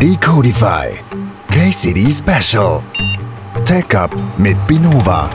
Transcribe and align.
Decodify 0.00 0.88
KCD 1.50 2.10
Special 2.10 2.82
Tech 3.66 3.94
Up 3.94 4.16
mit 4.38 4.56
Binova. 4.66 5.28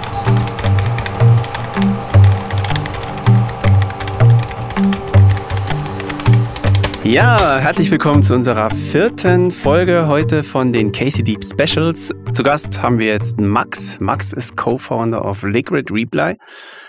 Ja, 7.03 7.59
herzlich 7.59 7.91
willkommen 7.91 8.23
zu 8.23 8.33
unserer 8.33 8.71
vierten 8.71 9.51
Folge 9.51 10.07
heute 10.07 10.43
von 10.43 10.73
den 10.73 10.91
Casey 10.91 11.23
Deep 11.23 11.45
Specials. 11.45 12.11
Zu 12.33 12.41
Gast 12.41 12.81
haben 12.81 12.97
wir 12.97 13.05
jetzt 13.05 13.39
Max. 13.39 13.99
Max 13.99 14.33
ist 14.33 14.57
Co-Founder 14.57 15.23
of 15.23 15.43
Liquid 15.43 15.93
Reply. 15.93 16.37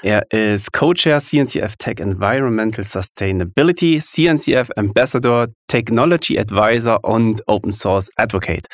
Er 0.03 0.23
ist 0.31 0.73
Co-Chair 0.73 1.21
CNCF 1.21 1.77
Tech 1.77 2.01
Environmental 2.01 2.85
Sustainability, 2.85 4.01
CNCF 4.01 4.71
Ambassador, 4.77 5.49
Technology 5.69 6.39
Advisor 6.39 7.03
und 7.03 7.43
Open 7.47 7.73
Source 7.73 8.11
Advocate. 8.17 8.67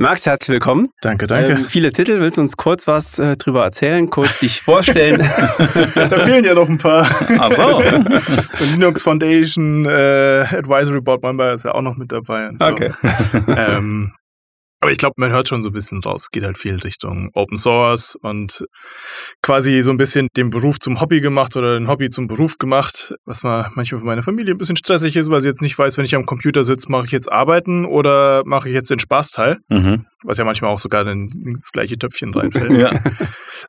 Max, 0.00 0.26
herzlich 0.26 0.50
willkommen. 0.50 0.90
Danke, 1.00 1.26
danke. 1.26 1.52
Ähm, 1.52 1.64
viele 1.64 1.90
Titel. 1.90 2.20
Willst 2.20 2.38
du 2.38 2.42
uns 2.42 2.56
kurz 2.56 2.86
was 2.86 3.18
äh, 3.18 3.36
drüber 3.36 3.64
erzählen? 3.64 4.08
Kurz 4.08 4.38
dich 4.38 4.60
vorstellen? 4.60 5.18
da 5.58 6.20
fehlen 6.20 6.44
ja 6.44 6.54
noch 6.54 6.68
ein 6.68 6.78
paar. 6.78 7.04
Ach 7.38 7.50
so. 7.50 7.82
Linux 8.70 9.02
Foundation, 9.02 9.86
äh, 9.86 10.44
Advisory 10.50 11.00
Board 11.00 11.24
Member 11.24 11.52
ist 11.52 11.64
ja 11.64 11.72
auch 11.74 11.82
noch 11.82 11.96
mit 11.96 12.12
dabei. 12.12 12.50
So. 12.60 12.68
Okay. 12.68 12.92
ähm, 13.48 14.12
aber 14.80 14.92
ich 14.92 14.98
glaube, 14.98 15.14
man 15.16 15.30
hört 15.30 15.48
schon 15.48 15.60
so 15.60 15.70
ein 15.70 15.72
bisschen 15.72 16.00
raus, 16.02 16.28
geht 16.30 16.44
halt 16.44 16.56
viel 16.56 16.76
Richtung 16.76 17.30
Open 17.34 17.56
Source 17.56 18.16
und 18.22 18.64
quasi 19.42 19.82
so 19.82 19.90
ein 19.90 19.96
bisschen 19.96 20.28
den 20.36 20.50
Beruf 20.50 20.78
zum 20.78 21.00
Hobby 21.00 21.20
gemacht 21.20 21.56
oder 21.56 21.78
den 21.78 21.88
Hobby 21.88 22.08
zum 22.10 22.28
Beruf 22.28 22.58
gemacht, 22.58 23.14
was 23.24 23.42
mal 23.42 23.70
manchmal 23.74 24.00
für 24.00 24.06
meine 24.06 24.22
Familie 24.22 24.54
ein 24.54 24.58
bisschen 24.58 24.76
stressig 24.76 25.16
ist, 25.16 25.30
weil 25.30 25.40
sie 25.40 25.48
jetzt 25.48 25.62
nicht 25.62 25.76
weiß, 25.76 25.98
wenn 25.98 26.04
ich 26.04 26.14
am 26.14 26.26
Computer 26.26 26.62
sitze, 26.62 26.90
mache 26.92 27.06
ich 27.06 27.12
jetzt 27.12 27.30
Arbeiten 27.30 27.86
oder 27.86 28.42
mache 28.44 28.68
ich 28.68 28.74
jetzt 28.74 28.90
den 28.90 29.00
Spaßteil, 29.00 29.58
mhm. 29.68 30.04
was 30.22 30.38
ja 30.38 30.44
manchmal 30.44 30.70
auch 30.70 30.78
sogar 30.78 31.04
ins 31.08 31.72
gleiche 31.72 31.98
Töpfchen 31.98 32.32
reinfällt. 32.32 32.70
ja. 32.80 33.02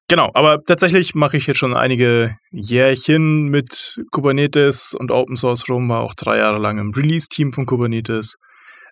Genau, 0.07 0.29
aber 0.35 0.63
tatsächlich 0.63 1.15
mache 1.15 1.37
ich 1.37 1.47
jetzt 1.47 1.57
schon 1.57 1.75
einige 1.75 2.35
Jährchen 2.51 3.47
mit 3.47 3.99
Kubernetes 4.11 4.93
und 4.93 5.11
Open 5.11 5.35
Source 5.35 5.67
rum, 5.69 5.89
war 5.89 6.01
auch 6.01 6.13
drei 6.13 6.37
Jahre 6.37 6.59
lang 6.59 6.77
im 6.77 6.91
Release-Team 6.91 7.51
von 7.53 7.65
Kubernetes 7.65 8.35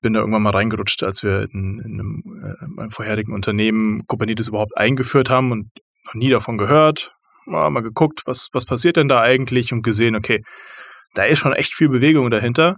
bin 0.02 0.14
da 0.14 0.20
irgendwann 0.20 0.44
mal 0.44 0.52
reingerutscht, 0.52 1.04
als 1.04 1.24
wir 1.24 1.48
in, 1.54 1.80
in 1.80 1.94
einem, 1.94 2.24
äh, 2.44 2.68
meinem 2.68 2.92
vorherigen 2.92 3.34
Unternehmen 3.34 4.06
Kubernetes 4.08 4.50
überhaupt 4.50 4.78
eingeführt 4.78 5.30
haben 5.30 5.52
und 5.52 5.70
noch 6.06 6.14
nie 6.14 6.30
davon 6.30 6.58
gehört. 6.58 7.12
Mal, 7.46 7.70
mal 7.70 7.82
geguckt, 7.82 8.24
was, 8.26 8.48
was 8.52 8.66
passiert 8.66 8.98
denn 8.98 9.08
da 9.08 9.22
eigentlich 9.22 9.72
und 9.72 9.82
gesehen, 9.82 10.16
okay, 10.16 10.44
da 11.14 11.24
ist 11.24 11.40
schon 11.40 11.54
echt 11.54 11.74
viel 11.74 11.90
Bewegung 11.90 12.30
dahinter 12.30 12.76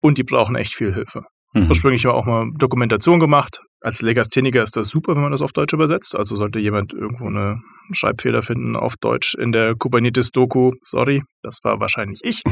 und 0.00 0.18
die 0.18 0.22
brauchen 0.22 0.56
echt 0.56 0.74
viel 0.74 0.94
Hilfe. 0.94 1.22
Mhm. 1.52 1.68
Ursprünglich 1.68 2.04
war 2.04 2.14
auch 2.14 2.26
mal 2.26 2.48
Dokumentation 2.56 3.18
gemacht. 3.18 3.60
Als 3.80 4.02
Legastheniker 4.02 4.62
ist 4.62 4.76
das 4.76 4.88
super, 4.88 5.14
wenn 5.14 5.22
man 5.22 5.30
das 5.30 5.42
auf 5.42 5.52
Deutsch 5.52 5.72
übersetzt. 5.72 6.14
Also 6.14 6.36
sollte 6.36 6.58
jemand 6.58 6.92
irgendwo 6.92 7.26
eine 7.26 7.60
Schreibfehler 7.92 8.42
finden 8.42 8.76
auf 8.76 8.94
Deutsch 9.00 9.34
in 9.34 9.52
der 9.52 9.74
Kubernetes-Doku, 9.74 10.72
sorry, 10.82 11.22
das 11.42 11.58
war 11.62 11.80
wahrscheinlich 11.80 12.20
ich. 12.22 12.42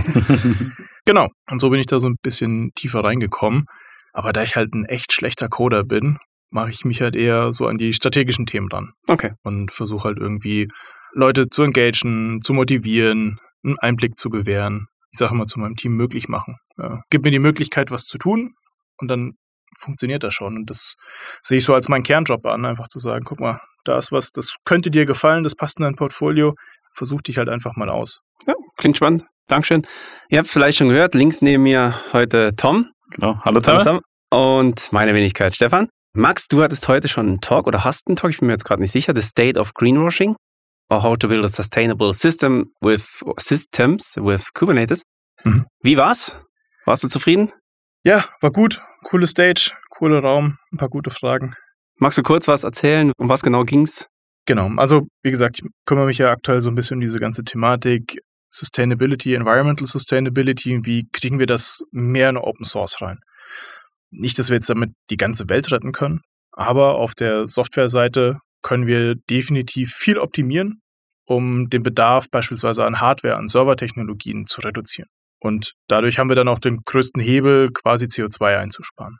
genau. 1.04 1.28
Und 1.50 1.60
so 1.60 1.70
bin 1.70 1.80
ich 1.80 1.86
da 1.86 1.98
so 2.00 2.08
ein 2.08 2.16
bisschen 2.22 2.70
tiefer 2.74 3.04
reingekommen. 3.04 3.64
Aber 4.18 4.32
da 4.32 4.42
ich 4.42 4.56
halt 4.56 4.74
ein 4.74 4.84
echt 4.84 5.12
schlechter 5.12 5.48
Coder 5.48 5.84
bin, 5.84 6.18
mache 6.50 6.70
ich 6.70 6.84
mich 6.84 7.00
halt 7.02 7.14
eher 7.14 7.52
so 7.52 7.68
an 7.68 7.78
die 7.78 7.92
strategischen 7.92 8.46
Themen 8.46 8.68
dran. 8.68 8.90
Okay. 9.06 9.34
Und 9.44 9.72
versuche 9.72 10.08
halt 10.08 10.18
irgendwie 10.18 10.66
Leute 11.12 11.48
zu 11.50 11.62
engagieren, 11.62 12.40
zu 12.42 12.52
motivieren, 12.52 13.38
einen 13.62 13.78
Einblick 13.78 14.18
zu 14.18 14.28
gewähren. 14.28 14.88
Ich 15.12 15.20
sage 15.20 15.34
immer 15.34 15.46
zu 15.46 15.60
meinem 15.60 15.76
Team 15.76 15.92
möglich 15.92 16.28
machen. 16.28 16.56
Ja. 16.78 17.00
Gib 17.10 17.22
mir 17.22 17.30
die 17.30 17.38
Möglichkeit, 17.38 17.92
was 17.92 18.06
zu 18.06 18.18
tun 18.18 18.54
und 18.96 19.06
dann 19.06 19.34
funktioniert 19.78 20.24
das 20.24 20.34
schon. 20.34 20.56
Und 20.56 20.68
das 20.68 20.96
sehe 21.44 21.58
ich 21.58 21.64
so 21.64 21.72
als 21.72 21.88
meinen 21.88 22.02
Kernjob 22.02 22.44
an, 22.44 22.64
einfach 22.64 22.88
zu 22.88 22.98
sagen, 22.98 23.24
guck 23.24 23.38
mal, 23.38 23.60
da 23.84 23.96
ist 23.98 24.10
was, 24.10 24.32
das 24.32 24.56
könnte 24.64 24.90
dir 24.90 25.06
gefallen, 25.06 25.44
das 25.44 25.54
passt 25.54 25.78
in 25.78 25.84
dein 25.84 25.94
Portfolio, 25.94 26.56
versuch 26.92 27.22
dich 27.22 27.38
halt 27.38 27.48
einfach 27.48 27.76
mal 27.76 27.88
aus. 27.88 28.18
Ja, 28.48 28.54
klingt 28.78 28.96
spannend. 28.96 29.24
Dankeschön. 29.46 29.86
Ihr 30.28 30.38
habt 30.38 30.48
vielleicht 30.48 30.78
schon 30.78 30.88
gehört, 30.88 31.14
links 31.14 31.40
neben 31.40 31.62
mir 31.62 31.94
heute 32.12 32.56
Tom. 32.56 32.90
Genau. 33.10 33.40
Hallo 33.44 33.60
Tom. 33.60 33.74
Hallo 33.74 33.84
Tom. 33.84 34.00
Und 34.30 34.92
meine 34.92 35.14
Wenigkeit 35.14 35.54
Stefan. 35.54 35.88
Max, 36.14 36.48
du 36.48 36.62
hattest 36.62 36.88
heute 36.88 37.08
schon 37.08 37.26
einen 37.28 37.40
Talk 37.40 37.66
oder 37.66 37.84
hast 37.84 38.08
einen 38.08 38.16
Talk, 38.16 38.30
ich 38.30 38.38
bin 38.38 38.46
mir 38.48 38.54
jetzt 38.54 38.64
gerade 38.64 38.82
nicht 38.82 38.92
sicher, 38.92 39.14
The 39.14 39.22
State 39.22 39.58
of 39.58 39.72
Greenwashing 39.74 40.36
or 40.90 41.02
How 41.02 41.16
to 41.16 41.28
Build 41.28 41.44
a 41.44 41.48
Sustainable 41.48 42.12
System 42.12 42.72
with 42.80 43.22
Systems 43.38 44.16
with 44.16 44.52
Kubernetes. 44.54 45.02
Mhm. 45.44 45.66
Wie 45.82 45.96
war's? 45.96 46.36
Warst 46.84 47.04
du 47.04 47.08
zufrieden? 47.08 47.52
Ja, 48.04 48.24
war 48.40 48.50
gut. 48.50 48.80
Coole 49.04 49.26
Stage, 49.26 49.72
cooler 49.90 50.20
Raum, 50.20 50.56
ein 50.72 50.78
paar 50.78 50.88
gute 50.88 51.10
Fragen. 51.10 51.54
Magst 51.96 52.18
du 52.18 52.22
kurz 52.22 52.48
was 52.48 52.64
erzählen? 52.64 53.12
Um 53.18 53.28
was 53.28 53.42
genau 53.42 53.64
ging's? 53.64 54.06
Genau, 54.46 54.70
also 54.76 55.06
wie 55.22 55.30
gesagt, 55.30 55.60
ich 55.60 55.68
kümmere 55.84 56.06
mich 56.06 56.18
ja 56.18 56.30
aktuell 56.30 56.60
so 56.60 56.70
ein 56.70 56.74
bisschen 56.74 56.96
um 56.96 57.00
diese 57.00 57.18
ganze 57.18 57.44
Thematik 57.44 58.18
Sustainability, 58.50 59.34
Environmental 59.34 59.86
Sustainability. 59.86 60.80
Wie 60.84 61.06
kriegen 61.12 61.38
wir 61.38 61.46
das 61.46 61.80
mehr 61.90 62.30
in 62.30 62.38
Open 62.38 62.64
Source 62.64 63.02
rein? 63.02 63.18
Nicht, 64.10 64.38
dass 64.38 64.48
wir 64.48 64.56
jetzt 64.56 64.70
damit 64.70 64.92
die 65.10 65.16
ganze 65.16 65.48
Welt 65.48 65.70
retten 65.70 65.92
können, 65.92 66.20
aber 66.52 66.96
auf 66.96 67.14
der 67.14 67.48
Softwareseite 67.48 68.38
können 68.62 68.86
wir 68.86 69.14
definitiv 69.14 69.92
viel 69.92 70.18
optimieren, 70.18 70.80
um 71.24 71.68
den 71.68 71.82
Bedarf 71.82 72.30
beispielsweise 72.30 72.84
an 72.84 73.00
Hardware, 73.00 73.36
an 73.36 73.48
Servertechnologien 73.48 74.46
zu 74.46 74.60
reduzieren. 74.62 75.08
Und 75.40 75.74
dadurch 75.86 76.18
haben 76.18 76.28
wir 76.28 76.36
dann 76.36 76.48
auch 76.48 76.58
den 76.58 76.80
größten 76.84 77.22
Hebel, 77.22 77.70
quasi 77.72 78.06
CO2 78.06 78.58
einzusparen. 78.58 79.18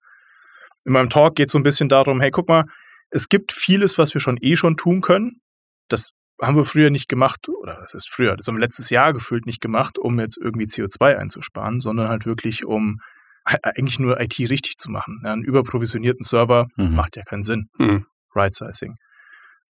In 0.85 0.93
meinem 0.93 1.11
Talk 1.11 1.37
geht 1.37 1.47
es 1.47 1.53
so 1.53 1.59
ein 1.59 1.63
bisschen 1.63 1.89
darum, 1.89 2.21
hey, 2.21 2.31
guck 2.31 2.49
mal, 2.49 2.65
es 3.11 3.29
gibt 3.29 3.53
vieles, 3.53 3.99
was 3.99 4.15
wir 4.15 4.21
schon 4.21 4.39
eh 4.41 4.57
schon 4.57 4.77
tun 4.77 5.01
können. 5.01 5.41
Das 5.89 6.11
haben 6.41 6.57
wir 6.57 6.65
früher 6.65 6.91
nicht 6.91 7.09
gemacht, 7.09 7.49
oder 7.49 7.79
das 7.81 7.95
ist 7.95 8.09
früher, 8.09 8.37
das 8.37 8.47
haben 8.47 8.57
wir 8.57 8.61
letztes 8.61 8.91
Jahr 8.91 9.13
gefühlt 9.13 9.47
nicht 9.47 9.61
gemacht, 9.61 9.99
um 9.99 10.19
jetzt 10.21 10.39
irgendwie 10.39 10.67
CO2 10.67 11.17
einzusparen, 11.17 11.81
sondern 11.81 12.09
halt 12.09 12.27
wirklich, 12.27 12.65
um 12.65 13.01
eigentlich 13.63 13.99
nur 13.99 14.21
IT 14.21 14.39
richtig 14.39 14.77
zu 14.77 14.91
machen. 14.91 15.21
Ja, 15.25 15.33
einen 15.33 15.45
überprovisionierten 15.45 16.23
Server 16.23 16.67
mhm. 16.77 16.95
macht 16.95 17.17
ja 17.17 17.23
keinen 17.23 17.43
Sinn. 17.43 17.69
Mhm. 17.79 18.07
Right-Sizing. 18.35 18.97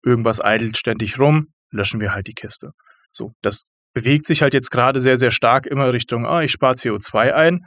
Irgendwas 0.04 0.44
eidelt 0.44 0.76
ständig 0.78 1.18
rum, 1.18 1.48
löschen 1.70 2.00
wir 2.00 2.12
halt 2.12 2.26
die 2.26 2.34
Kiste. 2.34 2.70
So, 3.10 3.32
das 3.42 3.64
bewegt 3.94 4.26
sich 4.26 4.42
halt 4.42 4.54
jetzt 4.54 4.70
gerade 4.70 5.00
sehr, 5.00 5.16
sehr 5.16 5.30
stark 5.30 5.66
immer 5.66 5.92
Richtung, 5.92 6.26
ah, 6.26 6.42
ich 6.42 6.52
spare 6.52 6.74
CO2 6.74 7.32
ein. 7.32 7.60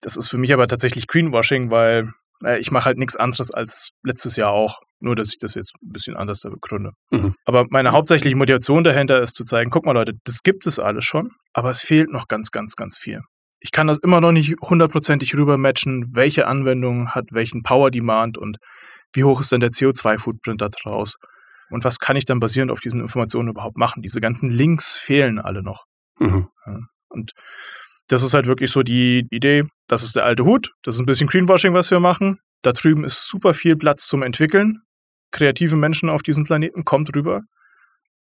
Das 0.00 0.16
ist 0.16 0.28
für 0.28 0.38
mich 0.38 0.52
aber 0.52 0.66
tatsächlich 0.68 1.06
Greenwashing, 1.06 1.70
weil 1.70 2.12
äh, 2.44 2.58
ich 2.58 2.70
mache 2.70 2.86
halt 2.86 2.98
nichts 2.98 3.16
anderes 3.16 3.50
als 3.50 3.90
letztes 4.02 4.36
Jahr 4.36 4.50
auch. 4.50 4.80
Nur, 5.00 5.16
dass 5.16 5.30
ich 5.30 5.38
das 5.38 5.54
jetzt 5.54 5.74
ein 5.82 5.92
bisschen 5.92 6.16
anders 6.16 6.40
da 6.40 6.50
begründe. 6.50 6.92
Mhm. 7.10 7.34
Aber 7.44 7.66
meine 7.70 7.90
hauptsächliche 7.90 8.36
Motivation 8.36 8.84
dahinter 8.84 9.20
ist 9.20 9.34
zu 9.34 9.44
zeigen, 9.44 9.70
guck 9.70 9.84
mal 9.84 9.92
Leute, 9.92 10.12
das 10.24 10.42
gibt 10.44 10.64
es 10.64 10.78
alles 10.78 11.04
schon, 11.04 11.30
aber 11.52 11.70
es 11.70 11.80
fehlt 11.80 12.10
noch 12.10 12.28
ganz, 12.28 12.52
ganz, 12.52 12.76
ganz 12.76 12.96
viel. 12.96 13.20
Ich 13.62 13.70
kann 13.70 13.86
das 13.86 13.98
immer 13.98 14.20
noch 14.20 14.32
nicht 14.32 14.56
hundertprozentig 14.60 15.36
rübermatchen, 15.36 16.14
welche 16.14 16.46
Anwendung 16.46 17.10
hat 17.10 17.26
welchen 17.30 17.62
Power 17.62 17.90
Demand 17.90 18.36
und 18.36 18.58
wie 19.12 19.24
hoch 19.24 19.40
ist 19.40 19.52
denn 19.52 19.60
der 19.60 19.70
CO2-Footprint 19.70 20.60
da 20.60 20.68
draus 20.68 21.16
und 21.70 21.84
was 21.84 21.98
kann 21.98 22.16
ich 22.16 22.24
dann 22.24 22.40
basierend 22.40 22.70
auf 22.70 22.80
diesen 22.80 23.00
Informationen 23.00 23.48
überhaupt 23.48 23.76
machen. 23.76 24.02
Diese 24.02 24.20
ganzen 24.20 24.50
Links 24.50 24.94
fehlen 24.94 25.38
alle 25.38 25.62
noch. 25.62 25.84
Mhm. 26.18 26.48
Und 27.08 27.32
das 28.08 28.22
ist 28.22 28.34
halt 28.34 28.46
wirklich 28.46 28.70
so 28.70 28.82
die 28.82 29.26
Idee, 29.30 29.64
das 29.86 30.02
ist 30.02 30.16
der 30.16 30.24
alte 30.24 30.44
Hut, 30.44 30.72
das 30.82 30.96
ist 30.96 31.00
ein 31.00 31.06
bisschen 31.06 31.28
Greenwashing, 31.28 31.72
was 31.72 31.90
wir 31.90 32.00
machen. 32.00 32.40
Da 32.62 32.72
drüben 32.72 33.04
ist 33.04 33.28
super 33.28 33.54
viel 33.54 33.76
Platz 33.76 34.06
zum 34.06 34.22
Entwickeln. 34.22 34.82
Kreative 35.30 35.76
Menschen 35.76 36.10
auf 36.10 36.22
diesem 36.22 36.44
Planeten, 36.44 36.84
kommt 36.84 37.14
rüber. 37.14 37.42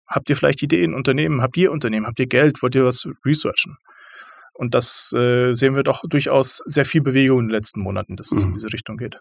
Habt 0.07 0.29
ihr 0.29 0.35
vielleicht 0.35 0.61
Ideen, 0.61 0.93
Unternehmen? 0.93 1.41
Habt 1.41 1.57
ihr 1.57 1.71
Unternehmen? 1.71 2.05
Habt 2.05 2.19
ihr 2.19 2.27
Geld? 2.27 2.61
Wollt 2.61 2.75
ihr 2.75 2.85
was 2.85 3.07
researchen? 3.25 3.77
Und 4.57 4.73
das 4.73 5.13
äh, 5.15 5.53
sehen 5.53 5.75
wir 5.75 5.83
doch 5.83 6.01
durchaus 6.09 6.63
sehr 6.65 6.85
viel 6.85 7.01
Bewegung 7.01 7.39
in 7.39 7.45
den 7.45 7.51
letzten 7.51 7.81
Monaten, 7.81 8.15
dass 8.15 8.31
es 8.31 8.43
mhm. 8.43 8.49
in 8.49 8.53
diese 8.53 8.73
Richtung 8.73 8.97
geht. 8.97 9.19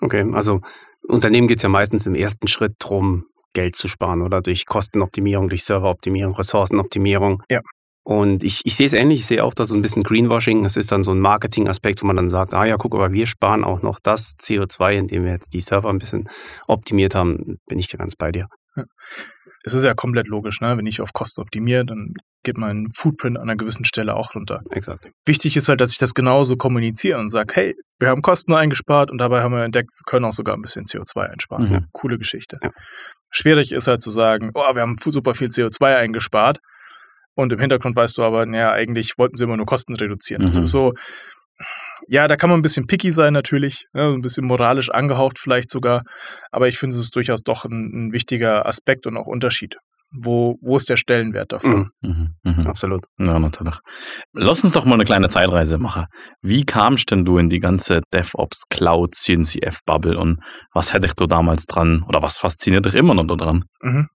Okay, 0.00 0.24
also 0.32 0.60
Unternehmen 1.08 1.48
geht 1.48 1.58
es 1.58 1.62
ja 1.62 1.68
meistens 1.68 2.06
im 2.06 2.14
ersten 2.14 2.48
Schritt 2.48 2.74
darum, 2.78 3.26
Geld 3.52 3.74
zu 3.74 3.88
sparen 3.88 4.22
oder 4.22 4.42
durch 4.42 4.66
Kostenoptimierung, 4.66 5.48
durch 5.48 5.64
Serveroptimierung, 5.64 6.34
Ressourcenoptimierung. 6.34 7.42
Ja. 7.50 7.60
Und 8.04 8.44
ich, 8.44 8.60
ich 8.64 8.76
sehe 8.76 8.86
es 8.86 8.92
ähnlich, 8.92 9.20
ich 9.20 9.26
sehe 9.26 9.42
auch 9.42 9.54
da 9.54 9.66
so 9.66 9.74
ein 9.74 9.82
bisschen 9.82 10.04
Greenwashing. 10.04 10.62
Das 10.62 10.76
ist 10.76 10.92
dann 10.92 11.02
so 11.02 11.10
ein 11.10 11.18
Marketing-Aspekt, 11.18 12.02
wo 12.02 12.06
man 12.06 12.14
dann 12.14 12.30
sagt, 12.30 12.54
ah 12.54 12.64
ja, 12.64 12.76
guck, 12.76 12.94
aber 12.94 13.12
wir 13.12 13.26
sparen 13.26 13.64
auch 13.64 13.82
noch 13.82 13.98
das 14.00 14.36
CO2, 14.38 14.92
indem 14.92 15.24
wir 15.24 15.32
jetzt 15.32 15.54
die 15.54 15.60
Server 15.60 15.88
ein 15.88 15.98
bisschen 15.98 16.28
optimiert 16.68 17.16
haben. 17.16 17.56
Bin 17.66 17.80
ich 17.80 17.88
da 17.88 17.98
ganz 17.98 18.14
bei 18.14 18.30
dir. 18.30 18.46
Ja. 18.76 18.84
Es 19.66 19.74
ist 19.74 19.82
ja 19.82 19.94
komplett 19.94 20.28
logisch, 20.28 20.60
ne? 20.60 20.76
wenn 20.78 20.86
ich 20.86 21.00
auf 21.00 21.12
Kosten 21.12 21.40
optimiere, 21.40 21.84
dann 21.84 22.14
geht 22.44 22.56
mein 22.56 22.86
Footprint 22.94 23.36
an 23.36 23.42
einer 23.42 23.56
gewissen 23.56 23.84
Stelle 23.84 24.14
auch 24.14 24.34
runter. 24.34 24.62
Exakt. 24.70 25.08
Wichtig 25.26 25.56
ist 25.56 25.68
halt, 25.68 25.80
dass 25.80 25.92
ich 25.92 25.98
das 25.98 26.14
genauso 26.14 26.56
kommuniziere 26.56 27.18
und 27.18 27.28
sage, 27.28 27.52
hey, 27.54 27.74
wir 27.98 28.08
haben 28.08 28.22
Kosten 28.22 28.54
eingespart 28.54 29.10
und 29.10 29.18
dabei 29.18 29.42
haben 29.42 29.52
wir 29.52 29.64
entdeckt, 29.64 29.90
wir 29.90 30.04
können 30.06 30.24
auch 30.24 30.32
sogar 30.32 30.56
ein 30.56 30.62
bisschen 30.62 30.84
CO2 30.84 31.30
einsparen. 31.30 31.68
Mhm. 31.68 31.86
Coole 31.92 32.16
Geschichte. 32.16 32.58
Ja. 32.62 32.70
Schwierig 33.30 33.72
ist 33.72 33.88
halt 33.88 34.00
zu 34.00 34.10
sagen, 34.10 34.52
oh, 34.54 34.74
wir 34.74 34.82
haben 34.82 34.96
super 34.98 35.34
viel 35.34 35.48
CO2 35.48 35.96
eingespart, 35.96 36.60
und 37.36 37.52
im 37.52 37.60
Hintergrund 37.60 37.94
weißt 37.94 38.16
du 38.16 38.22
aber, 38.22 38.46
naja, 38.46 38.72
eigentlich 38.72 39.18
wollten 39.18 39.36
sie 39.36 39.44
immer 39.44 39.58
nur 39.58 39.66
Kosten 39.66 39.94
reduzieren. 39.94 40.42
Mhm. 40.42 40.46
Das 40.46 40.58
ist 40.58 40.70
so, 40.70 40.94
ja, 42.08 42.28
da 42.28 42.36
kann 42.36 42.50
man 42.50 42.58
ein 42.58 42.62
bisschen 42.62 42.86
picky 42.86 43.12
sein 43.12 43.32
natürlich, 43.32 43.86
ja, 43.94 44.10
ein 44.10 44.22
bisschen 44.22 44.46
moralisch 44.46 44.90
angehaucht 44.90 45.38
vielleicht 45.38 45.70
sogar, 45.70 46.02
aber 46.50 46.68
ich 46.68 46.78
finde 46.78 46.94
es 46.96 47.02
ist 47.02 47.16
durchaus 47.16 47.42
doch 47.42 47.64
ein, 47.64 48.08
ein 48.08 48.12
wichtiger 48.12 48.66
Aspekt 48.66 49.06
und 49.06 49.16
auch 49.16 49.26
Unterschied. 49.26 49.76
Wo, 50.12 50.56
wo 50.62 50.76
ist 50.76 50.88
der 50.88 50.96
Stellenwert 50.96 51.52
davon? 51.52 51.90
Mhm. 52.00 52.34
Mhm, 52.44 52.52
mhm. 52.58 52.66
Absolut. 52.66 53.04
Ja, 53.18 53.38
natürlich. 53.38 53.74
Lass 54.32 54.62
uns 54.62 54.74
doch 54.74 54.84
mal 54.84 54.94
eine 54.94 55.04
kleine 55.04 55.28
Zeitreise 55.28 55.78
machen. 55.78 56.06
Wie 56.42 56.64
kamst 56.64 57.10
denn 57.10 57.24
du 57.24 57.38
in 57.38 57.50
die 57.50 57.58
ganze 57.58 58.00
DevOps 58.14 58.62
Cloud 58.70 59.14
CNCF 59.14 59.80
Bubble 59.84 60.16
und 60.16 60.38
was 60.72 60.92
hätte 60.92 61.06
ich 61.06 61.14
du 61.14 61.26
damals 61.26 61.64
dran 61.66 62.04
oder 62.08 62.22
was 62.22 62.38
fasziniert 62.38 62.86
dich 62.86 62.94
immer 62.94 63.14
noch 63.14 63.26
daran? 63.26 63.64
Mhm. 63.82 64.06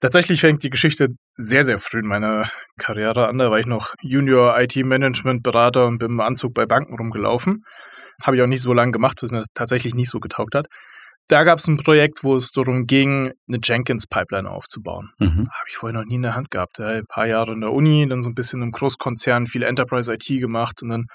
Tatsächlich 0.00 0.40
fängt 0.40 0.62
die 0.62 0.70
Geschichte 0.70 1.08
sehr, 1.36 1.64
sehr 1.64 1.78
früh 1.78 2.00
in 2.00 2.06
meiner 2.06 2.50
Karriere 2.78 3.28
an. 3.28 3.38
Da 3.38 3.50
war 3.50 3.58
ich 3.58 3.66
noch 3.66 3.94
Junior 4.02 4.58
IT-Management-Berater 4.60 5.86
und 5.86 5.98
bin 5.98 6.10
im 6.10 6.20
Anzug 6.20 6.54
bei 6.54 6.66
Banken 6.66 6.96
rumgelaufen. 6.96 7.64
Habe 8.22 8.36
ich 8.36 8.42
auch 8.42 8.46
nicht 8.46 8.62
so 8.62 8.72
lange 8.72 8.92
gemacht, 8.92 9.22
was 9.22 9.30
mir 9.30 9.44
tatsächlich 9.54 9.94
nicht 9.94 10.10
so 10.10 10.20
getaugt 10.20 10.54
hat. 10.54 10.66
Da 11.28 11.44
gab 11.44 11.60
es 11.60 11.68
ein 11.68 11.76
Projekt, 11.76 12.24
wo 12.24 12.36
es 12.36 12.50
darum 12.50 12.86
ging, 12.86 13.32
eine 13.48 13.58
Jenkins-Pipeline 13.62 14.50
aufzubauen. 14.50 15.10
Mhm. 15.18 15.48
Habe 15.48 15.68
ich 15.68 15.76
vorher 15.76 15.98
noch 15.98 16.04
nie 16.04 16.16
in 16.16 16.22
der 16.22 16.34
Hand 16.34 16.50
gehabt. 16.50 16.80
Ein 16.80 17.06
paar 17.06 17.26
Jahre 17.26 17.52
in 17.52 17.60
der 17.60 17.72
Uni, 17.72 18.06
dann 18.08 18.22
so 18.22 18.28
ein 18.28 18.34
bisschen 18.34 18.62
im 18.62 18.72
Großkonzern, 18.72 19.46
viel 19.46 19.62
Enterprise 19.62 20.12
IT 20.12 20.26
gemacht 20.26 20.82
und 20.82 20.88
dann 20.88 21.06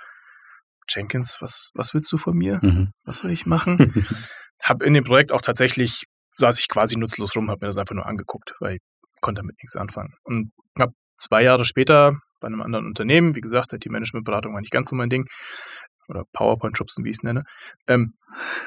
Jenkins, 0.87 1.37
was, 1.41 1.71
was 1.73 1.93
willst 1.93 2.11
du 2.13 2.17
von 2.17 2.37
mir? 2.37 2.59
Mhm. 2.61 2.91
Was 3.03 3.17
soll 3.17 3.31
ich 3.31 3.45
machen? 3.45 4.05
habe 4.61 4.85
in 4.85 4.93
dem 4.93 5.03
Projekt 5.03 5.31
auch 5.31 5.41
tatsächlich, 5.41 6.05
saß 6.35 6.59
ich 6.59 6.67
quasi 6.67 6.97
nutzlos 6.97 7.35
rum, 7.35 7.49
habe 7.49 7.65
mir 7.65 7.67
das 7.67 7.77
einfach 7.77 7.95
nur 7.95 8.05
angeguckt, 8.05 8.53
weil 8.59 8.75
ich 8.75 8.81
konnte 9.21 9.41
damit 9.41 9.55
nichts 9.57 9.75
anfangen. 9.75 10.13
Und 10.23 10.51
knapp 10.75 10.91
zwei 11.17 11.43
Jahre 11.43 11.65
später 11.65 12.19
bei 12.39 12.47
einem 12.47 12.61
anderen 12.61 12.85
Unternehmen, 12.85 13.35
wie 13.35 13.41
gesagt, 13.41 13.71
die 13.83 13.89
Managementberatung 13.89 14.53
war 14.53 14.61
nicht 14.61 14.71
ganz 14.71 14.89
so 14.89 14.95
mein 14.95 15.09
Ding, 15.09 15.25
oder 16.07 16.23
PowerPoint-Schubsen, 16.33 17.03
wie 17.03 17.09
ich 17.09 17.17
es 17.17 17.23
nenne, 17.23 17.43
ähm, 17.87 18.13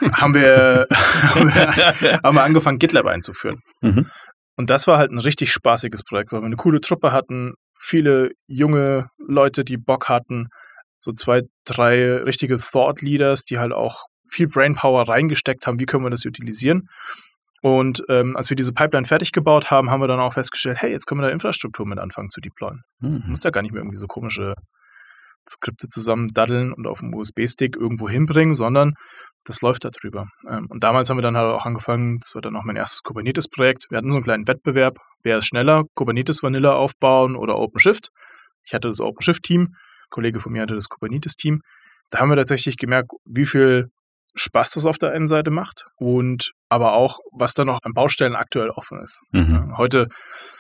haben, 0.15 0.35
wir, 0.35 0.87
haben, 0.91 1.55
wir, 1.55 2.21
haben 2.23 2.35
wir 2.35 2.43
angefangen, 2.43 2.79
GitLab 2.79 3.07
einzuführen. 3.07 3.61
Mhm. 3.81 4.11
Und 4.57 4.71
das 4.71 4.89
war 4.89 4.99
halt 4.99 5.13
ein 5.13 5.21
richtig 5.21 5.53
spaßiges 5.53 6.03
Projekt, 6.03 6.33
weil 6.33 6.41
wir 6.41 6.47
eine 6.47 6.57
coole 6.57 6.81
Truppe 6.81 7.13
hatten, 7.13 7.55
viele 7.79 8.33
junge 8.49 9.09
Leute, 9.19 9.65
die 9.65 9.77
Bock 9.77 10.09
hatten, 10.09 10.49
so 10.99 11.13
zwei, 11.13 11.43
drei 11.65 12.17
richtige 12.17 12.57
Thought 12.57 13.01
Leaders, 13.03 13.45
die 13.45 13.59
halt 13.59 13.73
auch 13.73 14.07
viel 14.29 14.49
Brainpower 14.49 15.09
reingesteckt 15.09 15.67
haben, 15.67 15.79
wie 15.79 15.87
können 15.87 16.05
wir 16.05 16.11
das 16.11 16.27
utilisieren. 16.27 16.89
Und 17.61 18.03
ähm, 18.09 18.37
als 18.37 18.51
wir 18.51 18.57
diese 18.57 18.73
Pipeline 18.73 19.07
fertig 19.07 19.33
gebaut 19.33 19.71
haben, 19.71 19.91
haben 19.91 20.01
wir 20.01 20.09
dann 20.09 20.21
auch 20.21 20.35
festgestellt, 20.35 20.79
hey, 20.81 20.91
jetzt 20.91 21.07
können 21.07 21.21
wir 21.21 21.27
da 21.27 21.33
Infrastruktur 21.33 21.87
mit 21.87 21.99
anfangen 21.99 22.31
zu 22.31 22.41
deployen. 22.41 22.83
Mhm. 23.01 23.25
musst 23.27 23.45
ja 23.45 23.51
gar 23.51 23.63
nicht 23.63 23.73
mehr 23.73 23.81
irgendwie 23.81 23.97
so 23.97 24.07
komische 24.07 24.55
Skripte 25.49 25.89
zusammen 25.89 26.29
daddeln 26.29 26.73
und 26.73 26.87
auf 26.87 27.01
dem 27.01 27.15
USB-Stick 27.15 27.77
irgendwo 27.77 28.09
hinbringen, 28.09 28.55
sondern 28.55 28.95
das 29.45 29.63
läuft 29.63 29.85
da 29.85 29.91
drüber. 29.91 30.29
Ähm, 30.49 30.67
und 30.69 30.85
damals 30.85 31.11
haben 31.11 31.17
wir 31.17 31.23
dann 31.23 31.37
halt 31.37 31.53
auch 31.53 31.67
angefangen, 31.67 32.21
das 32.21 32.35
war 32.35 32.43
dann 32.43 32.57
auch 32.57 32.65
mein 32.65 32.77
erstes 32.77 33.03
Kubernetes-Projekt. 33.03 33.87
Wir 33.91 33.99
hatten 33.99 34.11
so 34.11 34.17
einen 34.17 34.25
kleinen 34.25 34.47
Wettbewerb, 34.47 34.99
wer 35.23 35.39
ist 35.39 35.47
schneller, 35.47 35.85
Kubernetes 35.95 36.43
Vanilla 36.43 36.75
aufbauen 36.75 37.35
oder 37.35 37.57
OpenShift. 37.57 38.11
Ich 38.65 38.75
hatte 38.75 38.89
das 38.89 39.01
OpenShift-Team, 39.01 39.63
ein 39.63 39.75
Kollege 40.11 40.41
von 40.41 40.53
mir 40.53 40.63
hatte 40.63 40.75
das 40.75 40.89
Kubernetes-Team. 40.89 41.63
Da 42.11 42.21
haben 42.21 42.29
wir 42.29 42.37
tatsächlich 42.37 42.77
gemerkt, 42.77 43.11
wie 43.25 43.47
viel 43.47 43.91
Spaß 44.35 44.73
das 44.73 44.87
auf 44.87 44.99
der 44.99 45.13
einen 45.13 45.29
Seite 45.29 45.51
macht 45.51 45.87
und 45.97 46.53
aber 46.69 46.93
auch, 46.93 47.19
was 47.33 47.55
da 47.55 47.65
noch 47.65 47.81
an 47.83 47.93
Baustellen 47.93 48.37
aktuell 48.37 48.71
offen 48.71 49.01
ist. 49.03 49.23
Mhm. 49.33 49.69
Ja, 49.71 49.79
Heute, 49.79 50.09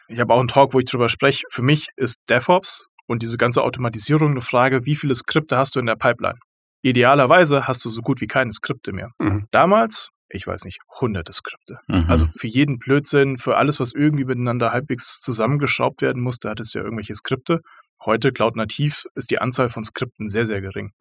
ich 0.08 0.19
habe 0.20 0.32
auch 0.32 0.40
einen 0.40 0.49
Talk, 0.49 0.75
wo 0.75 0.78
ich 0.78 0.87
drüber 0.87 1.08
spreche. 1.08 1.44
Für 1.50 1.62
mich 1.62 1.88
ist 1.96 2.19
DevOps 2.28 2.87
und 3.06 3.22
diese 3.22 3.37
ganze 3.37 3.62
Automatisierung 3.62 4.31
eine 4.31 4.40
Frage, 4.40 4.84
wie 4.84 4.96
viele 4.96 5.14
Skripte 5.14 5.56
hast 5.56 5.76
du 5.76 5.81
in 5.81 5.87
der 5.87 5.96
Pipeline? 5.96 6.38
Idealerweise 6.82 7.66
hast 7.66 7.84
du 7.84 7.88
so 7.88 8.02
gut 8.02 8.20
wie 8.20 8.26
keine 8.26 8.52
Skripte 8.52 8.93
mehr. 8.93 9.10
Mhm. 9.19 9.46
Damals, 9.50 10.10
ich 10.28 10.46
weiß 10.46 10.64
nicht, 10.64 10.78
hunderte 11.00 11.32
Skripte. 11.32 11.78
Mhm. 11.88 12.06
Also 12.08 12.26
für 12.37 12.46
jeden 12.46 12.78
Blödsinn, 12.78 13.38
für 13.38 13.56
alles, 13.56 13.81
was 13.81 13.93
irgendwie 13.93 14.25
miteinander 14.25 14.72
halbwegs 14.72 15.20
zusammengeschraubt 15.20 16.02
werden 16.02 16.22
musste, 16.22 16.49
hattest 16.49 16.75
du 16.75 16.78
ja 16.78 16.84
irgendwelche 16.84 17.14
Skripte. 17.14 17.61
Heute, 18.04 18.32
Cloud 18.32 18.56
Nativ, 18.56 19.04
ist 19.14 19.31
die 19.31 19.40
Anzahl 19.40 19.69
von 19.69 19.82
Skripten 19.82 20.28
sehr, 20.28 20.44
sehr 20.44 20.61
gering. 20.61 20.93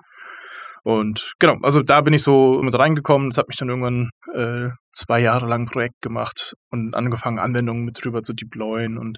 Und 0.88 1.34
genau, 1.40 1.58
also 1.64 1.84
da 1.84 2.00
bin 2.00 2.14
ich 2.14 2.24
so 2.24 2.62
mit 2.64 2.74
reingekommen. 2.80 3.30
Das 3.30 3.38
hat 3.38 3.50
mich 3.50 3.58
dann 3.58 3.68
irgendwann 3.68 4.10
äh, 4.34 4.70
zwei 4.94 5.20
Jahre 5.20 5.46
lang 5.46 5.66
Projekt 5.66 6.02
gemacht 6.02 6.54
und 6.72 6.96
angefangen, 6.96 7.40
Anwendungen 7.40 7.84
mit 7.84 8.02
drüber 8.02 8.24
zu 8.24 8.32
deployen 8.34 8.98
und 8.98 9.18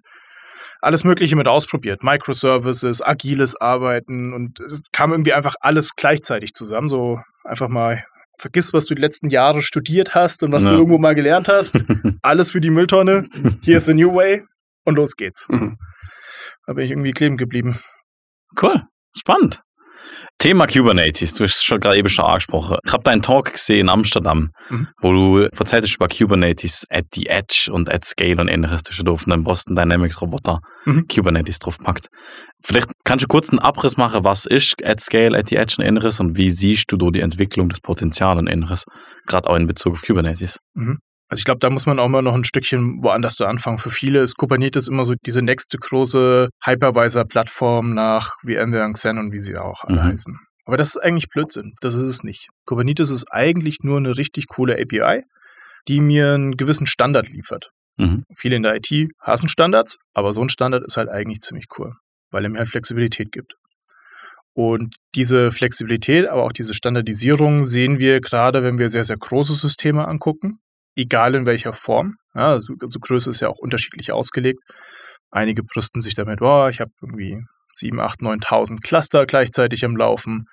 alles 0.82 1.04
Mögliche 1.04 1.36
mit 1.36 1.48
ausprobiert. 1.48 2.02
Microservices, 2.04 3.04
agiles 3.06 3.56
Arbeiten 3.56 4.34
und 4.34 4.60
es 4.60 4.82
kam 4.92 5.12
irgendwie 5.12 5.34
einfach 5.34 5.54
alles 5.62 5.92
gleichzeitig 5.96 6.54
zusammen. 6.54 6.90
So 6.90 7.20
einfach 7.44 7.70
mal, 7.70 8.04
vergiss, 8.40 8.74
was 8.74 8.86
du 8.86 8.96
die 8.96 9.02
letzten 9.04 9.30
Jahre 9.30 9.62
studiert 9.62 10.16
hast 10.16 10.42
und 10.42 10.52
was 10.52 10.64
Ja. 10.64 10.72
du 10.72 10.78
irgendwo 10.78 10.98
mal 10.98 11.14
gelernt 11.14 11.48
hast. 11.50 11.86
Alles 12.24 12.52
für 12.52 12.62
die 12.62 12.72
Mülltonne. 12.72 13.28
Hier 13.62 13.78
ist 13.78 13.86
the 13.86 13.94
new 13.94 14.12
way 14.16 14.44
und 14.86 14.96
los 14.96 15.16
geht's. 15.16 15.46
Mhm. 15.50 15.78
Da 16.66 16.74
bin 16.74 16.86
ich 16.86 16.90
irgendwie 16.92 17.12
kleben 17.12 17.38
geblieben. 17.38 17.78
Cool, 18.60 18.82
spannend. 19.16 19.62
Thema 20.42 20.68
Kubernetes, 20.68 21.34
du 21.34 21.44
hast 21.44 21.58
es 21.58 21.64
schon 21.64 21.82
gerade 21.82 21.98
eben 21.98 22.08
schon 22.08 22.24
angesprochen. 22.24 22.78
Ich 22.86 22.94
habe 22.94 23.04
deinen 23.04 23.22
Talk 23.22 23.52
gesehen 23.52 23.82
in 23.82 23.90
Amsterdam, 23.90 24.52
Mhm. 24.70 24.88
wo 25.02 25.12
du 25.12 25.38
erzählt 25.40 25.84
hast 25.84 25.96
über 25.96 26.08
Kubernetes 26.08 26.86
at 26.90 27.08
the 27.14 27.26
Edge 27.28 27.70
und 27.70 27.94
at 27.94 28.06
Scale 28.06 28.40
und 28.40 28.48
ähnliches. 28.48 28.84
Du 28.84 28.92
hast 28.92 29.04
da 29.06 29.12
auf 29.12 29.28
einen 29.28 29.44
Boston 29.44 29.76
Dynamics 29.76 30.22
Roboter 30.22 30.62
Mhm. 30.86 31.08
Kubernetes 31.14 31.60
draufgepackt. 31.60 32.08
Vielleicht 32.64 32.88
kannst 33.04 33.24
du 33.24 33.28
kurz 33.28 33.50
einen 33.50 33.60
Abriss 33.60 33.98
machen, 33.98 34.24
was 34.24 34.46
ist 34.46 34.76
at 34.86 35.02
Scale, 35.02 35.38
at 35.38 35.50
the 35.50 35.58
Edge 35.58 35.76
und 35.78 35.84
ähnliches 35.84 36.22
und 36.22 36.38
wie 36.38 36.50
siehst 36.50 36.90
du 36.90 36.96
da 36.96 37.08
die 37.12 37.20
Entwicklung 37.20 37.68
des 37.68 37.82
Potenzials 37.82 38.40
und 38.40 38.48
ähnliches, 38.48 38.86
gerade 39.28 39.50
auch 39.50 39.58
in 39.58 39.68
Bezug 39.68 39.92
auf 39.94 40.04
Kubernetes. 40.04 40.58
Also 41.30 41.40
ich 41.42 41.46
glaube, 41.46 41.60
da 41.60 41.70
muss 41.70 41.86
man 41.86 42.00
auch 42.00 42.08
mal 42.08 42.22
noch 42.24 42.34
ein 42.34 42.44
Stückchen 42.44 43.04
woanders 43.04 43.36
da 43.36 43.48
anfangen. 43.48 43.78
Für 43.78 43.92
viele 43.92 44.22
ist 44.22 44.36
Kubernetes 44.36 44.88
immer 44.88 45.06
so 45.06 45.14
diese 45.26 45.42
nächste 45.44 45.78
große 45.78 46.50
Hypervisor-Plattform 46.64 47.94
nach 47.94 48.34
VMware 48.42 48.86
und 48.86 48.94
Xen 48.94 49.18
und 49.20 49.32
wie 49.32 49.40
sie 49.40 49.56
auch 49.58 49.84
alle 49.84 50.02
Mhm. 50.02 50.06
heißen. 50.06 50.40
Aber 50.66 50.78
das 50.78 50.90
ist 50.90 50.98
eigentlich 50.98 51.30
Blödsinn. 51.30 51.74
Das 51.82 51.94
ist 51.96 52.02
es 52.02 52.24
nicht. 52.24 52.50
Kubernetes 52.66 53.10
ist 53.12 53.32
eigentlich 53.32 53.78
nur 53.82 53.98
eine 53.98 54.18
richtig 54.18 54.48
coole 54.48 54.74
API, 54.80 55.24
die 55.88 56.00
mir 56.00 56.34
einen 56.34 56.58
gewissen 56.58 56.88
Standard 56.88 57.30
liefert. 57.30 57.70
Mhm. 57.98 58.24
Viele 58.36 58.56
in 58.56 58.64
der 58.64 58.76
IT 58.76 59.10
hassen 59.20 59.50
Standards, 59.50 59.98
aber 60.14 60.34
so 60.34 60.42
ein 60.42 60.50
Standard 60.50 60.84
ist 60.86 60.98
halt 60.98 61.10
eigentlich 61.10 61.42
ziemlich 61.42 61.66
cool, 61.78 61.94
weil 62.32 62.44
er 62.44 62.50
mir 62.50 62.60
halt 62.60 62.70
Flexibilität 62.70 63.32
gibt. 63.32 63.54
Und 64.54 64.96
diese 65.16 65.52
Flexibilität, 65.52 66.28
aber 66.28 66.44
auch 66.44 66.52
diese 66.52 66.74
Standardisierung 66.74 67.66
sehen 67.66 68.00
wir 68.00 68.20
gerade, 68.20 68.64
wenn 68.64 68.78
wir 68.80 68.90
sehr, 68.90 69.04
sehr 69.04 69.18
große 69.18 69.54
Systeme 69.54 70.08
angucken, 70.08 70.60
egal 71.00 71.36
in 71.36 71.46
welcher 71.46 71.74
Form. 71.74 72.16
Ja, 72.36 72.52
also, 72.52 72.74
also 72.82 73.00
Größe 73.00 73.30
ist 73.30 73.40
ja 73.40 73.50
auch 73.50 73.58
unterschiedlich 73.58 74.12
ausgelegt. 74.12 74.60
Einige 75.32 75.64
brüsten 75.64 76.02
sich 76.02 76.16
damit, 76.16 76.40
boah, 76.40 76.70
ich 76.70 76.82
habe 76.82 76.92
irgendwie 77.02 77.44
7, 77.74 78.00
8, 78.00 78.22
9.000 78.22 78.82
Cluster 78.82 79.26
gleichzeitig 79.26 79.86
am 79.86 79.96
Laufen. 79.96 80.46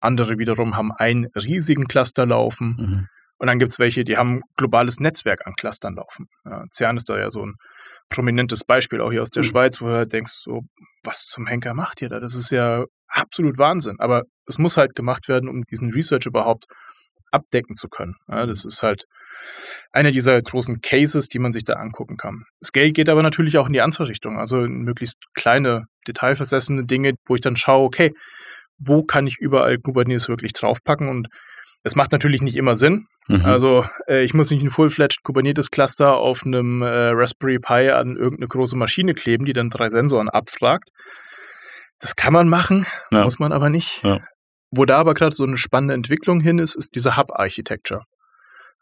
Andere 0.00 0.38
wiederum 0.38 0.76
haben 0.76 0.92
einen 0.92 1.26
riesigen 1.34 1.86
Cluster 1.86 2.26
laufen. 2.26 2.76
Mhm. 2.78 3.08
Und 3.38 3.46
dann 3.46 3.58
gibt 3.58 3.72
es 3.72 3.78
welche, 3.78 4.04
die 4.04 4.16
haben 4.16 4.36
ein 4.36 4.42
globales 4.56 5.00
Netzwerk 5.00 5.46
an 5.46 5.54
Clustern 5.54 5.94
laufen. 5.94 6.26
Ja, 6.44 6.64
CERN 6.70 6.96
ist 6.96 7.08
da 7.08 7.18
ja 7.18 7.30
so 7.30 7.44
ein 7.46 7.54
prominentes 8.10 8.64
Beispiel, 8.64 9.00
auch 9.00 9.10
hier 9.10 9.22
aus 9.22 9.30
der 9.30 9.42
Mhm. 9.42 9.48
Schweiz, 9.48 9.80
wo 9.80 9.86
du 9.86 9.92
halt 9.92 10.12
denkst, 10.12 10.32
so, 10.32 10.62
was 11.04 11.26
zum 11.26 11.46
Henker 11.46 11.74
macht 11.74 12.02
ihr 12.02 12.08
da? 12.08 12.20
Das 12.20 12.34
ist 12.34 12.50
ja 12.50 12.84
absolut 13.08 13.58
Wahnsinn. 13.58 13.96
Aber 14.00 14.22
es 14.46 14.58
muss 14.58 14.76
halt 14.76 14.94
gemacht 14.94 15.28
werden, 15.28 15.48
um 15.48 15.62
diesen 15.64 15.90
Research 15.92 16.26
überhaupt 16.26 16.66
abdecken 17.30 17.76
zu 17.76 17.88
können. 17.88 18.14
Ja, 18.28 18.46
das 18.46 18.64
ist 18.64 18.82
halt 18.82 19.04
einer 19.92 20.10
dieser 20.10 20.40
großen 20.40 20.80
Cases, 20.80 21.28
die 21.28 21.38
man 21.38 21.52
sich 21.52 21.64
da 21.64 21.74
angucken 21.74 22.16
kann. 22.16 22.42
Scale 22.64 22.92
geht 22.92 23.08
aber 23.08 23.22
natürlich 23.22 23.56
auch 23.58 23.66
in 23.66 23.72
die 23.72 23.80
andere 23.80 24.08
Richtung. 24.08 24.38
Also 24.38 24.56
möglichst 24.58 25.18
kleine, 25.34 25.84
detailversessene 26.06 26.84
Dinge, 26.84 27.12
wo 27.26 27.34
ich 27.36 27.40
dann 27.40 27.56
schaue, 27.56 27.84
okay, 27.84 28.12
wo 28.78 29.02
kann 29.04 29.26
ich 29.26 29.38
überall 29.38 29.78
Kubernetes 29.78 30.28
wirklich 30.28 30.52
draufpacken? 30.52 31.08
Und 31.08 31.28
es 31.84 31.94
macht 31.94 32.12
natürlich 32.12 32.42
nicht 32.42 32.56
immer 32.56 32.74
Sinn. 32.74 33.06
Mhm. 33.28 33.44
Also 33.44 33.86
äh, 34.08 34.24
ich 34.24 34.34
muss 34.34 34.50
nicht 34.50 34.62
ein 34.62 34.70
full-fledged 34.70 35.22
Kubernetes-Cluster 35.22 36.16
auf 36.16 36.44
einem 36.44 36.82
äh, 36.82 36.86
Raspberry 37.10 37.58
Pi 37.60 37.90
an 37.90 38.16
irgendeine 38.16 38.48
große 38.48 38.76
Maschine 38.76 39.14
kleben, 39.14 39.44
die 39.44 39.52
dann 39.52 39.70
drei 39.70 39.88
Sensoren 39.88 40.28
abfragt. 40.28 40.88
Das 42.00 42.16
kann 42.16 42.32
man 42.32 42.48
machen, 42.48 42.86
Ja. 43.10 43.24
muss 43.24 43.38
man 43.38 43.52
aber 43.52 43.70
nicht. 43.70 44.02
Ja. 44.04 44.20
Wo 44.70 44.84
da 44.84 44.98
aber 44.98 45.14
gerade 45.14 45.34
so 45.34 45.44
eine 45.44 45.56
spannende 45.56 45.94
Entwicklung 45.94 46.40
hin 46.40 46.58
ist, 46.58 46.74
ist 46.74 46.94
diese 46.94 47.16
Hub-Architecture. 47.16 48.02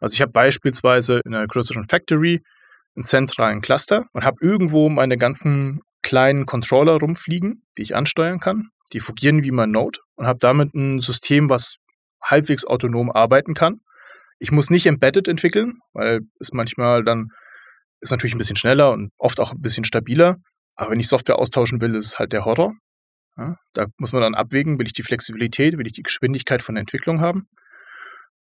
Also 0.01 0.15
ich 0.15 0.21
habe 0.21 0.33
beispielsweise 0.33 1.21
in 1.25 1.35
einer 1.35 1.47
größeren 1.47 1.85
Factory 1.85 2.43
einen 2.97 3.05
zentralen 3.05 3.61
Cluster 3.61 4.07
und 4.13 4.25
habe 4.25 4.39
irgendwo 4.41 4.89
meine 4.89 5.17
ganzen 5.17 5.81
kleinen 6.03 6.47
Controller 6.47 6.99
rumfliegen, 6.99 7.63
die 7.77 7.83
ich 7.83 7.95
ansteuern 7.95 8.41
kann. 8.41 8.69
Die 8.93 9.01
fungieren 9.01 9.43
wie 9.43 9.51
mein 9.51 9.71
Node 9.71 10.01
und 10.17 10.27
habe 10.27 10.39
damit 10.39 10.75
ein 10.75 11.01
System, 11.01 11.51
was 11.51 11.77
halbwegs 12.23 12.65
autonom 12.65 13.11
arbeiten 13.11 13.55
kann. 13.55 13.81
Ich 14.39 14.53
muss 14.53 14.71
nicht 14.71 14.87
embedded 14.87 15.29
entwickeln, 15.29 15.81
weil 15.93 16.21
es 16.41 16.53
manchmal 16.53 17.03
dann 17.05 17.31
ist 18.01 18.11
natürlich 18.11 18.35
ein 18.35 18.39
bisschen 18.39 18.57
schneller 18.57 18.93
und 18.93 19.11
oft 19.19 19.41
auch 19.41 19.53
ein 19.53 19.61
bisschen 19.61 19.85
stabiler. 19.85 20.37
Aber 20.75 20.91
wenn 20.91 21.01
ich 21.01 21.09
Software 21.09 21.39
austauschen 21.39 21.81
will, 21.81 21.95
ist 21.95 22.07
es 22.07 22.19
halt 22.19 22.33
der 22.33 22.45
Horror. 22.45 22.75
Ja, 23.37 23.57
da 23.75 23.87
muss 23.99 24.13
man 24.13 24.23
dann 24.23 24.35
abwägen, 24.35 24.79
will 24.79 24.87
ich 24.87 24.93
die 24.93 25.03
Flexibilität, 25.03 25.77
will 25.77 25.87
ich 25.87 25.93
die 25.93 26.03
Geschwindigkeit 26.03 26.63
von 26.63 26.75
der 26.75 26.81
Entwicklung 26.81 27.21
haben. 27.21 27.49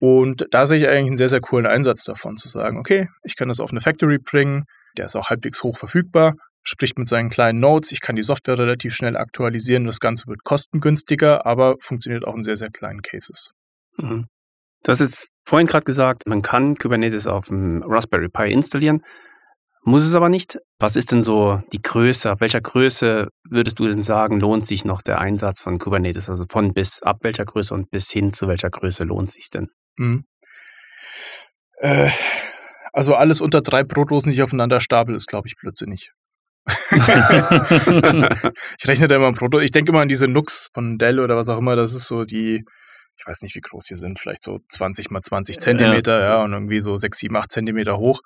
Und 0.00 0.46
da 0.50 0.64
sehe 0.64 0.78
ich 0.78 0.88
eigentlich 0.88 1.08
einen 1.08 1.16
sehr, 1.16 1.28
sehr 1.28 1.40
coolen 1.40 1.66
Einsatz 1.66 2.04
davon, 2.04 2.36
zu 2.36 2.48
sagen, 2.48 2.78
okay, 2.78 3.08
ich 3.24 3.36
kann 3.36 3.48
das 3.48 3.60
auf 3.60 3.70
eine 3.70 3.80
Factory 3.80 4.18
bringen, 4.18 4.64
der 4.96 5.06
ist 5.06 5.16
auch 5.16 5.28
halbwegs 5.28 5.62
hoch 5.62 5.76
verfügbar, 5.76 6.34
spricht 6.62 6.98
mit 6.98 7.08
seinen 7.08 7.30
kleinen 7.30 7.60
Nodes, 7.60 7.92
ich 7.92 8.00
kann 8.00 8.16
die 8.16 8.22
Software 8.22 8.58
relativ 8.58 8.94
schnell 8.94 9.16
aktualisieren, 9.16 9.84
das 9.84 10.00
Ganze 10.00 10.26
wird 10.28 10.44
kostengünstiger, 10.44 11.46
aber 11.46 11.76
funktioniert 11.80 12.26
auch 12.26 12.34
in 12.34 12.42
sehr, 12.42 12.56
sehr 12.56 12.70
kleinen 12.70 13.02
Cases. 13.02 13.50
Mhm. 13.96 14.26
Du 14.84 14.92
hast 14.92 15.00
jetzt 15.00 15.30
vorhin 15.44 15.66
gerade 15.66 15.84
gesagt, 15.84 16.26
man 16.26 16.42
kann 16.42 16.76
Kubernetes 16.76 17.26
auf 17.26 17.48
dem 17.48 17.82
Raspberry 17.84 18.28
Pi 18.28 18.52
installieren, 18.52 19.02
muss 19.82 20.04
es 20.04 20.14
aber 20.14 20.28
nicht. 20.28 20.58
Was 20.78 20.96
ist 20.96 21.12
denn 21.12 21.22
so 21.22 21.62
die 21.72 21.80
Größe? 21.80 22.30
Ab 22.30 22.40
welcher 22.40 22.60
Größe 22.60 23.28
würdest 23.48 23.78
du 23.78 23.86
denn 23.86 24.02
sagen, 24.02 24.40
lohnt 24.40 24.66
sich 24.66 24.84
noch 24.84 25.02
der 25.02 25.18
Einsatz 25.18 25.60
von 25.60 25.78
Kubernetes? 25.78 26.28
Also 26.28 26.44
von 26.48 26.74
bis 26.74 27.02
ab 27.02 27.18
welcher 27.22 27.44
Größe 27.44 27.74
und 27.74 27.90
bis 27.90 28.10
hin 28.10 28.32
zu 28.32 28.48
welcher 28.48 28.70
Größe 28.70 29.04
lohnt 29.04 29.30
sich 29.30 29.50
denn? 29.50 29.68
Mhm. 29.96 30.24
Äh, 31.78 32.10
also 32.92 33.14
alles 33.14 33.40
unter 33.40 33.60
drei 33.60 33.84
Brotdosen, 33.84 34.30
die 34.30 34.36
ich 34.36 34.42
aufeinander 34.42 34.80
stapel, 34.80 35.14
ist, 35.14 35.28
glaube 35.28 35.48
ich, 35.48 35.56
blödsinnig. 35.56 36.10
ich 36.90 38.88
rechne 38.88 39.08
da 39.08 39.16
immer 39.16 39.28
ein 39.28 39.34
Proto. 39.34 39.60
Ich 39.60 39.70
denke 39.70 39.92
immer 39.92 40.00
an 40.00 40.08
diese 40.08 40.28
Nux 40.28 40.68
von 40.74 40.98
Dell 40.98 41.20
oder 41.20 41.36
was 41.36 41.48
auch 41.48 41.58
immer. 41.58 41.76
Das 41.76 41.94
ist 41.94 42.06
so 42.06 42.24
die, 42.24 42.64
ich 43.18 43.26
weiß 43.26 43.42
nicht, 43.42 43.56
wie 43.56 43.60
groß 43.60 43.84
die 43.86 43.96
sind, 43.96 44.18
vielleicht 44.18 44.42
so 44.42 44.60
20 44.68 45.10
mal 45.10 45.20
20 45.20 45.58
Zentimeter, 45.58 46.20
ja, 46.20 46.28
ja 46.28 46.44
und 46.44 46.52
irgendwie 46.52 46.80
so 46.80 46.96
6, 46.96 47.18
7, 47.18 47.36
8 47.36 47.50
Zentimeter 47.50 47.98
hoch. 47.98 48.20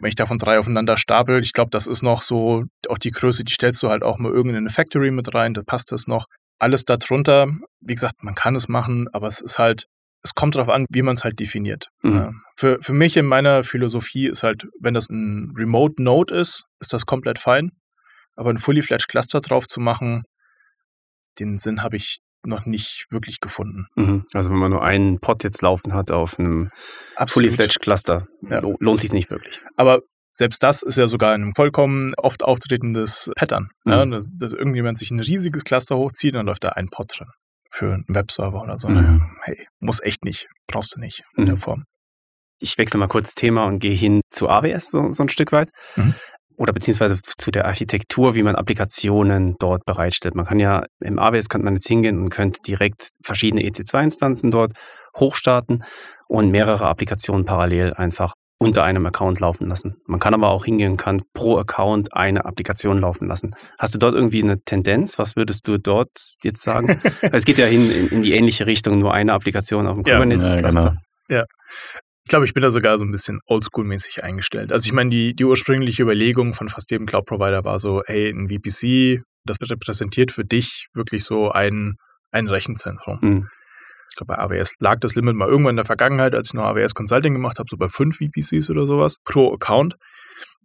Wenn 0.00 0.08
ich 0.08 0.14
davon 0.14 0.38
drei 0.38 0.58
aufeinander 0.58 0.96
stapel, 0.96 1.42
ich 1.42 1.52
glaube, 1.52 1.70
das 1.70 1.86
ist 1.86 2.02
noch 2.02 2.22
so, 2.22 2.64
auch 2.88 2.98
die 2.98 3.10
Größe, 3.10 3.44
die 3.44 3.52
stellst 3.52 3.82
du 3.82 3.88
halt 3.88 4.02
auch 4.02 4.18
mal 4.18 4.32
irgendeine 4.32 4.70
Factory 4.70 5.10
mit 5.10 5.34
rein, 5.34 5.54
da 5.54 5.62
passt 5.62 5.92
das 5.92 6.06
noch. 6.06 6.26
Alles 6.58 6.84
darunter, 6.84 7.48
wie 7.80 7.94
gesagt, 7.94 8.22
man 8.22 8.34
kann 8.34 8.56
es 8.56 8.68
machen, 8.68 9.06
aber 9.12 9.26
es 9.26 9.40
ist 9.40 9.58
halt, 9.58 9.86
es 10.22 10.34
kommt 10.34 10.56
darauf 10.56 10.70
an, 10.70 10.86
wie 10.90 11.02
man 11.02 11.14
es 11.14 11.24
halt 11.24 11.38
definiert. 11.38 11.88
Mhm. 12.02 12.16
Ja. 12.16 12.32
Für, 12.56 12.78
für 12.80 12.94
mich 12.94 13.16
in 13.16 13.26
meiner 13.26 13.62
Philosophie 13.64 14.26
ist 14.28 14.42
halt, 14.42 14.66
wenn 14.80 14.94
das 14.94 15.10
ein 15.10 15.52
Remote 15.56 16.02
Node 16.02 16.34
ist, 16.34 16.64
ist 16.80 16.92
das 16.92 17.06
komplett 17.06 17.38
fein. 17.38 17.70
Aber 18.34 18.50
ein 18.50 18.58
Fully 18.58 18.82
Fledged 18.82 19.08
Cluster 19.08 19.40
drauf 19.40 19.66
zu 19.66 19.80
machen, 19.80 20.22
den 21.38 21.58
Sinn 21.58 21.82
habe 21.82 21.96
ich 21.96 22.20
noch 22.44 22.66
nicht 22.66 23.06
wirklich 23.10 23.40
gefunden. 23.40 23.86
Mhm. 23.96 24.24
Also 24.32 24.50
wenn 24.50 24.58
man 24.58 24.70
nur 24.70 24.82
einen 24.82 25.18
Pod 25.20 25.44
jetzt 25.44 25.60
laufen 25.62 25.92
hat 25.94 26.10
auf 26.10 26.38
einem 26.38 26.70
Fully 27.26 27.50
Fledged 27.50 27.80
Cluster, 27.80 28.26
Ja. 28.42 28.60
lo- 28.60 28.76
lohnt 28.80 29.00
sich 29.00 29.12
nicht 29.12 29.30
wirklich. 29.30 29.60
Aber 29.76 30.00
selbst 30.30 30.62
das 30.62 30.82
ist 30.82 30.96
ja 30.98 31.06
sogar 31.08 31.34
ein 31.34 31.52
vollkommen 31.56 32.14
oft 32.16 32.44
auftretendes 32.44 33.30
Pattern. 33.36 33.68
Ja, 33.84 34.04
Mhm. 34.06 34.12
dass, 34.12 34.30
dass 34.38 34.52
irgendjemand 34.52 34.98
sich 34.98 35.10
ein 35.10 35.20
riesiges 35.20 35.64
Cluster 35.64 35.96
hochzieht 35.96 36.32
und 36.34 36.38
dann 36.38 36.46
läuft 36.46 36.64
da 36.64 36.68
ein 36.70 36.88
Pod 36.88 37.10
drin. 37.18 37.28
Für 37.70 37.92
einen 37.94 38.04
Webserver 38.08 38.62
oder 38.62 38.78
so. 38.78 38.88
Mhm. 38.88 39.36
Hey, 39.42 39.66
muss 39.80 40.00
echt 40.00 40.24
nicht. 40.24 40.46
Brauchst 40.68 40.94
du 40.96 41.00
nicht 41.00 41.22
in 41.36 41.44
Mhm. 41.44 41.46
der 41.48 41.56
Form. 41.56 41.84
Ich 42.60 42.78
wechsle 42.78 42.98
mal 42.98 43.08
kurz 43.08 43.28
das 43.28 43.34
Thema 43.34 43.66
und 43.66 43.78
gehe 43.78 43.94
hin 43.94 44.20
zu 44.30 44.48
AWS 44.48 44.90
so, 44.90 45.12
so 45.12 45.22
ein 45.22 45.28
Stück 45.28 45.52
weit. 45.52 45.70
Mhm. 45.96 46.14
Oder 46.58 46.72
beziehungsweise 46.72 47.18
zu 47.36 47.50
der 47.50 47.66
Architektur, 47.66 48.34
wie 48.34 48.42
man 48.42 48.56
Applikationen 48.56 49.54
dort 49.60 49.84
bereitstellt. 49.86 50.34
Man 50.34 50.44
kann 50.44 50.58
ja, 50.58 50.82
im 51.00 51.18
AWS 51.18 51.48
kann 51.48 51.62
man 51.62 51.74
jetzt 51.74 51.86
hingehen 51.86 52.18
und 52.18 52.30
könnte 52.30 52.60
direkt 52.66 53.10
verschiedene 53.22 53.62
EC2-Instanzen 53.62 54.50
dort 54.50 54.72
hochstarten 55.16 55.84
und 56.26 56.50
mehrere 56.50 56.86
Applikationen 56.86 57.44
parallel 57.44 57.94
einfach 57.94 58.34
unter 58.60 58.82
einem 58.82 59.06
Account 59.06 59.38
laufen 59.38 59.68
lassen. 59.68 59.98
Man 60.06 60.18
kann 60.18 60.34
aber 60.34 60.50
auch 60.50 60.64
hingehen 60.64 60.92
und 60.92 60.96
kann 60.96 61.22
pro 61.32 61.58
Account 61.58 62.12
eine 62.12 62.44
Applikation 62.44 63.00
laufen 63.00 63.28
lassen. 63.28 63.54
Hast 63.78 63.94
du 63.94 63.98
dort 63.98 64.14
irgendwie 64.14 64.42
eine 64.42 64.60
Tendenz? 64.60 65.16
Was 65.18 65.36
würdest 65.36 65.68
du 65.68 65.78
dort 65.78 66.10
jetzt 66.42 66.62
sagen? 66.64 67.00
Weil 67.20 67.34
es 67.34 67.44
geht 67.44 67.58
ja 67.58 67.66
hin 67.66 67.88
in, 67.88 68.08
in 68.08 68.22
die 68.22 68.32
ähnliche 68.32 68.66
Richtung, 68.66 68.98
nur 68.98 69.14
eine 69.14 69.32
Applikation 69.32 69.86
auf 69.86 69.94
dem 69.94 70.04
Ja, 70.04 70.14
Kubernetes-Cluster. 70.14 70.96
genau. 71.28 71.44
Ich 72.28 72.30
glaube, 72.30 72.44
ich 72.44 72.52
bin 72.52 72.62
da 72.62 72.70
sogar 72.70 72.98
so 72.98 73.06
ein 73.06 73.10
bisschen 73.10 73.40
oldschool-mäßig 73.46 74.22
eingestellt. 74.22 74.70
Also 74.70 74.86
ich 74.86 74.92
meine, 74.92 75.08
die, 75.08 75.34
die 75.34 75.46
ursprüngliche 75.46 76.02
Überlegung 76.02 76.52
von 76.52 76.68
fast 76.68 76.90
jedem 76.90 77.06
Cloud-Provider 77.06 77.64
war 77.64 77.78
so, 77.78 78.02
hey, 78.04 78.28
ein 78.28 78.50
VPC, 78.50 79.22
das 79.46 79.56
repräsentiert 79.62 80.30
für 80.30 80.44
dich 80.44 80.88
wirklich 80.92 81.24
so 81.24 81.50
ein, 81.50 81.94
ein 82.30 82.46
Rechenzentrum. 82.46 83.18
Mhm. 83.22 83.48
Ich 84.10 84.16
glaube, 84.16 84.34
bei 84.34 84.38
AWS 84.40 84.74
lag 84.78 85.00
das 85.00 85.14
Limit 85.14 85.36
mal 85.36 85.48
irgendwann 85.48 85.70
in 85.70 85.76
der 85.76 85.86
Vergangenheit, 85.86 86.34
als 86.34 86.48
ich 86.48 86.52
noch 86.52 86.64
AWS 86.64 86.92
Consulting 86.92 87.32
gemacht 87.32 87.58
habe, 87.58 87.68
so 87.70 87.78
bei 87.78 87.88
fünf 87.88 88.18
VPCs 88.18 88.68
oder 88.68 88.84
sowas 88.84 89.16
pro 89.24 89.54
Account. 89.54 89.96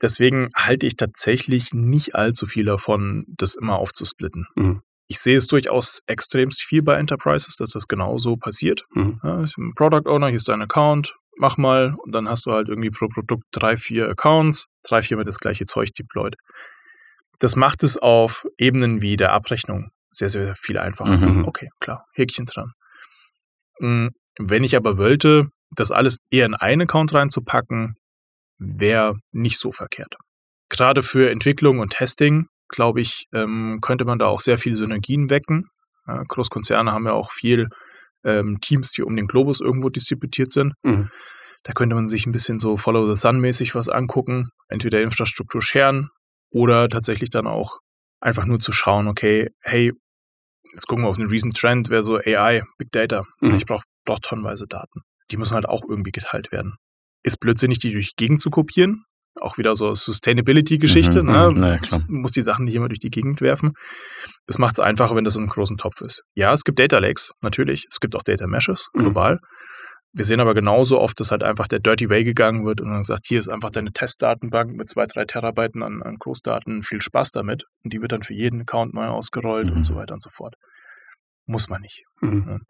Deswegen 0.02 0.50
halte 0.54 0.86
ich 0.86 0.98
tatsächlich 0.98 1.74
nicht 1.74 2.14
allzu 2.14 2.46
viel 2.46 2.66
davon, 2.66 3.24
das 3.38 3.56
immer 3.56 3.80
aufzusplitten. 3.80 4.48
Mhm. 4.58 4.82
Ich 5.08 5.20
sehe 5.20 5.38
es 5.38 5.48
durchaus 5.48 6.02
extremst 6.08 6.62
viel 6.62 6.82
bei 6.82 6.96
Enterprises, 6.96 7.56
dass 7.56 7.70
das 7.70 7.88
genauso 7.88 8.36
passiert. 8.36 8.84
Mhm. 8.94 9.22
Ja, 9.24 9.46
Product 9.76 10.10
Owner, 10.10 10.28
hier 10.28 10.36
ist 10.36 10.50
dein 10.50 10.62
Account, 10.62 11.16
mach 11.38 11.58
mal 11.58 11.96
und 12.04 12.12
dann 12.14 12.30
hast 12.30 12.46
du 12.46 12.52
halt 12.52 12.70
irgendwie 12.70 12.90
pro 12.90 13.08
Produkt 13.08 13.44
drei, 13.52 13.78
vier 13.78 14.10
Accounts, 14.10 14.68
drei, 14.84 15.02
viermal 15.02 15.26
das 15.26 15.40
gleiche 15.40 15.66
Zeug 15.66 15.94
deployed. 15.94 16.36
Das 17.40 17.56
macht 17.56 17.84
es 17.84 17.98
auf 17.98 18.46
Ebenen 18.58 19.02
wie 19.02 19.18
der 19.18 19.34
Abrechnung 19.34 19.92
sehr, 20.12 20.30
sehr 20.30 20.56
viel 20.56 20.78
einfacher. 20.78 21.18
Mhm. 21.18 21.46
Okay, 21.46 21.70
klar, 21.80 22.06
Häkchen 22.14 22.46
dran. 22.46 22.72
Mm, 23.80 24.08
Wenn 24.40 24.64
ich 24.64 24.76
aber 24.76 24.98
wollte, 24.98 25.50
das 25.72 25.92
alles 25.92 26.18
eher 26.30 26.46
in 26.46 26.54
einen 26.54 26.84
Account 26.84 27.14
reinzupacken, 27.14 27.96
wäre 28.60 29.18
nicht 29.32 29.58
so 29.58 29.72
verkehrt. 29.72 30.16
Gerade 30.70 31.04
für 31.04 31.30
Entwicklung 31.32 31.80
und 31.80 31.92
Testing, 31.92 32.48
glaube 32.70 33.02
ich, 33.02 33.26
ähm, 33.34 33.80
könnte 33.82 34.06
man 34.06 34.20
da 34.20 34.28
auch 34.28 34.40
sehr 34.40 34.58
viele 34.58 34.78
Synergien 34.78 35.30
wecken. 35.30 35.70
Großkonzerne 36.06 36.92
haben 36.92 37.06
ja 37.06 37.14
auch 37.14 37.32
viel 37.32 37.70
ähm, 38.24 38.60
Teams, 38.62 38.92
die 38.92 39.04
um 39.04 39.16
den 39.16 39.28
Globus 39.28 39.62
irgendwo 39.62 39.90
distributiert 39.90 40.52
sind. 40.52 40.74
Mhm. 40.84 41.10
Da 41.64 41.74
könnte 41.74 41.96
man 41.96 42.08
sich 42.08 42.26
ein 42.26 42.32
bisschen 42.32 42.60
so 42.60 42.76
Follow 42.76 43.08
the 43.08 43.20
Sun-mäßig 43.20 43.74
was 43.76 43.90
angucken. 43.90 44.50
Entweder 44.68 45.02
Infrastruktur 45.02 45.62
scheren 45.62 46.10
oder 46.52 46.90
tatsächlich 46.90 47.30
dann 47.30 47.48
auch 47.48 47.80
einfach 48.20 48.46
nur 48.46 48.60
zu 48.60 48.72
schauen, 48.72 49.08
okay, 49.08 49.50
hey, 49.62 49.94
jetzt 50.74 50.88
gucken 50.88 51.06
wir 51.06 51.10
auf 51.10 51.20
einen 51.20 51.30
recent 51.30 51.58
Trend, 51.58 51.90
wäre 51.90 52.04
so 52.04 52.18
AI, 52.18 52.64
Big 52.78 52.92
Data. 52.92 53.26
Mhm. 53.40 53.56
Ich 53.56 53.66
brauche 53.66 53.84
brauch 54.06 54.20
tonnenweise 54.20 54.66
Daten. 54.68 55.02
Die 55.32 55.38
müssen 55.38 55.56
halt 55.56 55.68
auch 55.68 55.84
irgendwie 55.88 56.12
geteilt 56.12 56.52
werden. 56.52 56.76
Ist 57.24 57.40
blödsinnig, 57.40 57.80
die 57.80 57.92
durch 57.92 58.10
die 58.10 58.26
Gegend 58.26 58.42
zu 58.42 58.50
kopieren. 58.50 59.06
Auch 59.44 59.58
wieder 59.58 59.76
so 59.76 59.94
Sustainability-Geschichte. 59.94 61.22
Mhm, 61.22 61.32
ne? 61.32 61.52
mhm, 61.52 61.64
ja, 61.64 61.74
Es 61.74 61.82
klar. 61.82 62.02
muss 62.08 62.32
die 62.32 62.42
Sachen 62.42 62.64
nicht 62.64 62.76
immer 62.76 62.88
durch 62.88 63.00
die 63.00 63.10
Gegend 63.10 63.42
werfen. 63.42 63.74
Es 64.48 64.58
macht 64.58 64.74
es 64.76 64.80
einfacher, 64.80 65.16
wenn 65.16 65.26
das 65.26 65.36
in 65.36 65.42
einem 65.42 65.50
großen 65.50 65.78
Topf 65.78 66.00
ist. 66.00 66.22
Ja, 66.34 66.54
es 66.54 66.64
gibt 66.64 66.80
Data 66.80 66.98
Lakes, 67.00 67.32
natürlich. 67.42 67.86
Es 67.92 68.00
gibt 68.00 68.16
auch 68.16 68.24
Data 68.24 68.48
Meshes, 68.48 68.88
Mhm. 68.94 69.00
global. 69.02 69.40
Wir 70.16 70.24
sehen 70.26 70.40
aber 70.40 70.54
genauso 70.54 71.02
oft, 71.02 71.20
dass 71.20 71.32
halt 71.32 71.44
einfach 71.44 71.68
der 71.68 71.80
Dirty 71.80 72.10
Way 72.10 72.24
gegangen 72.24 72.66
wird 72.66 72.80
und 72.82 72.90
dann 72.90 73.04
sagt, 73.04 73.26
hier 73.28 73.40
ist 73.40 73.50
einfach 73.50 73.72
deine 73.72 73.92
Testdatenbank 73.92 74.72
mit 74.76 74.88
zwei, 74.90 75.08
drei 75.08 75.26
Terabyten 75.26 75.82
an, 75.84 76.02
an 76.04 76.16
Großdaten, 76.20 76.84
viel 76.84 77.02
Spaß 77.02 77.32
damit. 77.32 77.66
Und 77.84 77.92
die 77.94 78.00
wird 78.02 78.12
dann 78.14 78.22
für 78.24 78.34
jeden 78.36 78.62
Account 78.62 78.94
neu 78.94 79.08
ausgerollt 79.08 79.68
Mhm. 79.72 79.74
und 79.78 79.84
so 79.84 79.96
weiter 79.96 80.14
und 80.14 80.22
so 80.24 80.30
fort. 80.32 80.54
Muss 81.48 81.68
man 81.68 81.82
nicht. 81.82 82.04
Mhm. 82.22 82.62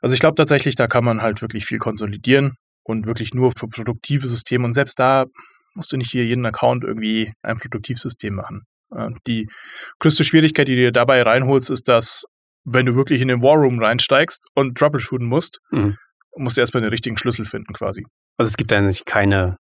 Also 0.00 0.14
ich 0.14 0.20
glaube 0.20 0.34
tatsächlich, 0.34 0.74
da 0.74 0.88
kann 0.88 1.04
man 1.04 1.22
halt 1.22 1.42
wirklich 1.42 1.66
viel 1.66 1.78
konsolidieren 1.78 2.54
und 2.82 3.06
wirklich 3.06 3.34
nur 3.34 3.52
für 3.56 3.68
produktive 3.68 4.26
Systeme. 4.26 4.64
Und 4.64 4.72
selbst 4.72 4.98
da 4.98 5.26
musst 5.74 5.92
du 5.92 5.96
nicht 5.96 6.10
hier 6.10 6.24
jeden 6.24 6.44
Account 6.46 6.84
irgendwie 6.84 7.32
ein 7.42 7.58
Produktivsystem 7.58 8.34
machen. 8.34 8.62
Äh, 8.94 9.10
Die 9.26 9.48
größte 9.98 10.24
Schwierigkeit, 10.24 10.68
die 10.68 10.76
du 10.76 10.82
dir 10.82 10.92
dabei 10.92 11.22
reinholst, 11.22 11.70
ist, 11.70 11.88
dass 11.88 12.24
wenn 12.64 12.86
du 12.86 12.94
wirklich 12.94 13.20
in 13.20 13.28
den 13.28 13.42
War 13.42 13.56
Room 13.56 13.82
reinsteigst 13.82 14.46
und 14.54 14.76
troubleshooten 14.76 15.26
musst, 15.26 15.58
Mhm. 15.70 15.96
musst 16.36 16.56
du 16.56 16.60
erstmal 16.60 16.82
den 16.82 16.90
richtigen 16.90 17.16
Schlüssel 17.16 17.44
finden 17.44 17.72
quasi. 17.72 18.04
Also 18.36 18.48
es 18.48 18.56
gibt 18.56 18.72
eigentlich 18.72 19.04
keine, 19.04 19.56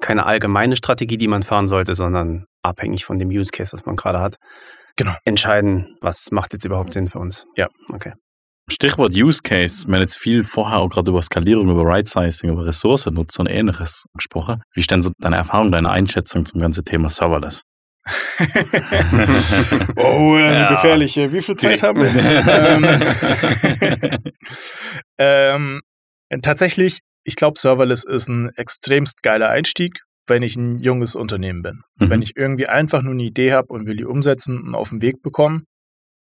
keine 0.00 0.26
allgemeine 0.26 0.76
Strategie, 0.76 1.18
die 1.18 1.28
man 1.28 1.42
fahren 1.42 1.68
sollte, 1.68 1.94
sondern 1.94 2.44
abhängig 2.62 3.04
von 3.04 3.18
dem 3.18 3.28
Use 3.28 3.50
Case, 3.52 3.72
was 3.72 3.84
man 3.86 3.96
gerade 3.96 4.20
hat. 4.20 4.36
Genau. 4.96 5.14
Entscheiden, 5.24 5.96
was 6.00 6.30
macht 6.30 6.52
jetzt 6.52 6.64
überhaupt 6.64 6.92
Sinn 6.92 7.08
für 7.10 7.18
uns. 7.18 7.46
Ja. 7.56 7.68
Okay. 7.92 8.12
Stichwort 8.68 9.14
Use 9.14 9.42
Case. 9.42 9.86
Wir 9.86 9.94
haben 9.94 10.00
jetzt 10.00 10.16
viel 10.16 10.42
vorher 10.42 10.78
auch 10.78 10.88
gerade 10.88 11.10
über 11.10 11.22
Skalierung, 11.22 11.68
über 11.68 11.84
Right-Sizing, 11.84 12.50
über 12.50 12.66
Ressourcennutzung 12.66 13.46
und 13.46 13.52
ähnliches 13.52 14.06
gesprochen. 14.14 14.62
Wie 14.72 14.80
ist 14.80 14.90
denn 14.90 15.02
so 15.02 15.10
deine 15.18 15.36
Erfahrung, 15.36 15.70
deine 15.70 15.90
Einschätzung 15.90 16.46
zum 16.46 16.60
ganzen 16.60 16.84
Thema 16.84 17.10
Serverless? 17.10 17.62
oh, 19.96 20.36
äh, 20.36 20.54
Ja. 20.54 20.70
gefährlich. 20.70 21.16
Wie 21.16 21.40
viel 21.40 21.56
Zeit 21.56 21.82
haben 21.82 22.00
wir? 22.02 22.08
ähm, 25.18 25.80
ähm, 26.30 26.42
tatsächlich, 26.42 27.00
ich 27.24 27.36
glaube, 27.36 27.58
Serverless 27.58 28.04
ist 28.04 28.28
ein 28.28 28.50
extremst 28.56 29.22
geiler 29.22 29.48
Einstieg, 29.48 30.00
wenn 30.26 30.42
ich 30.42 30.56
ein 30.56 30.78
junges 30.80 31.14
Unternehmen 31.14 31.62
bin. 31.62 31.80
Mhm. 31.98 32.10
Wenn 32.10 32.22
ich 32.22 32.36
irgendwie 32.36 32.68
einfach 32.68 33.02
nur 33.02 33.12
eine 33.12 33.22
Idee 33.24 33.52
habe 33.52 33.68
und 33.68 33.86
will 33.86 33.96
die 33.96 34.04
umsetzen 34.04 34.60
und 34.62 34.74
auf 34.74 34.90
den 34.90 35.02
Weg 35.02 35.22
bekommen, 35.22 35.64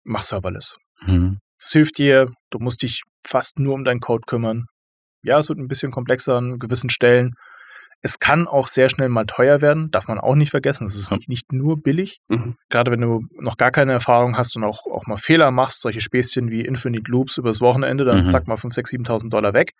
mach 0.03 0.23
Serverless. 0.23 0.77
Mhm. 1.05 1.39
Das 1.59 1.71
hilft 1.71 1.97
dir, 1.97 2.31
du 2.51 2.59
musst 2.59 2.81
dich 2.81 3.03
fast 3.27 3.59
nur 3.59 3.73
um 3.73 3.83
deinen 3.83 3.99
Code 3.99 4.23
kümmern. 4.25 4.65
Ja, 5.23 5.39
es 5.39 5.49
wird 5.49 5.59
ein 5.59 5.67
bisschen 5.67 5.91
komplexer 5.91 6.35
an 6.37 6.59
gewissen 6.59 6.89
Stellen, 6.89 7.33
Es 8.01 8.17
kann 8.17 8.47
auch 8.47 8.69
sehr 8.69 8.87
schnell 8.87 9.09
mal 9.09 9.25
teuer 9.25 9.59
werden, 9.59 9.91
darf 9.91 10.07
man 10.07 10.19
auch 10.21 10.35
nicht 10.35 10.51
vergessen. 10.51 10.85
Es 10.87 10.95
ist 10.95 11.11
Ja. 11.11 11.17
nicht 11.27 11.51
nur 11.51 11.81
billig. 11.83 12.19
Mhm. 12.29 12.55
Gerade 12.69 12.91
wenn 12.91 13.01
du 13.01 13.25
noch 13.33 13.57
gar 13.57 13.71
keine 13.71 13.91
Erfahrung 13.91 14.37
hast 14.37 14.55
und 14.55 14.63
auch, 14.63 14.85
auch 14.85 15.05
mal 15.05 15.17
Fehler 15.17 15.51
machst, 15.51 15.81
solche 15.81 15.99
Späßchen 15.99 16.49
wie 16.49 16.61
Infinite 16.61 17.11
Loops 17.11 17.35
übers 17.37 17.59
Wochenende, 17.59 18.05
dann 18.05 18.21
Mhm. 18.21 18.27
zack 18.27 18.47
mal 18.47 18.55
5.000, 18.55 18.73
6.000, 18.73 18.87
7.000 18.87 19.33
Dollar 19.33 19.53
weg. 19.53 19.73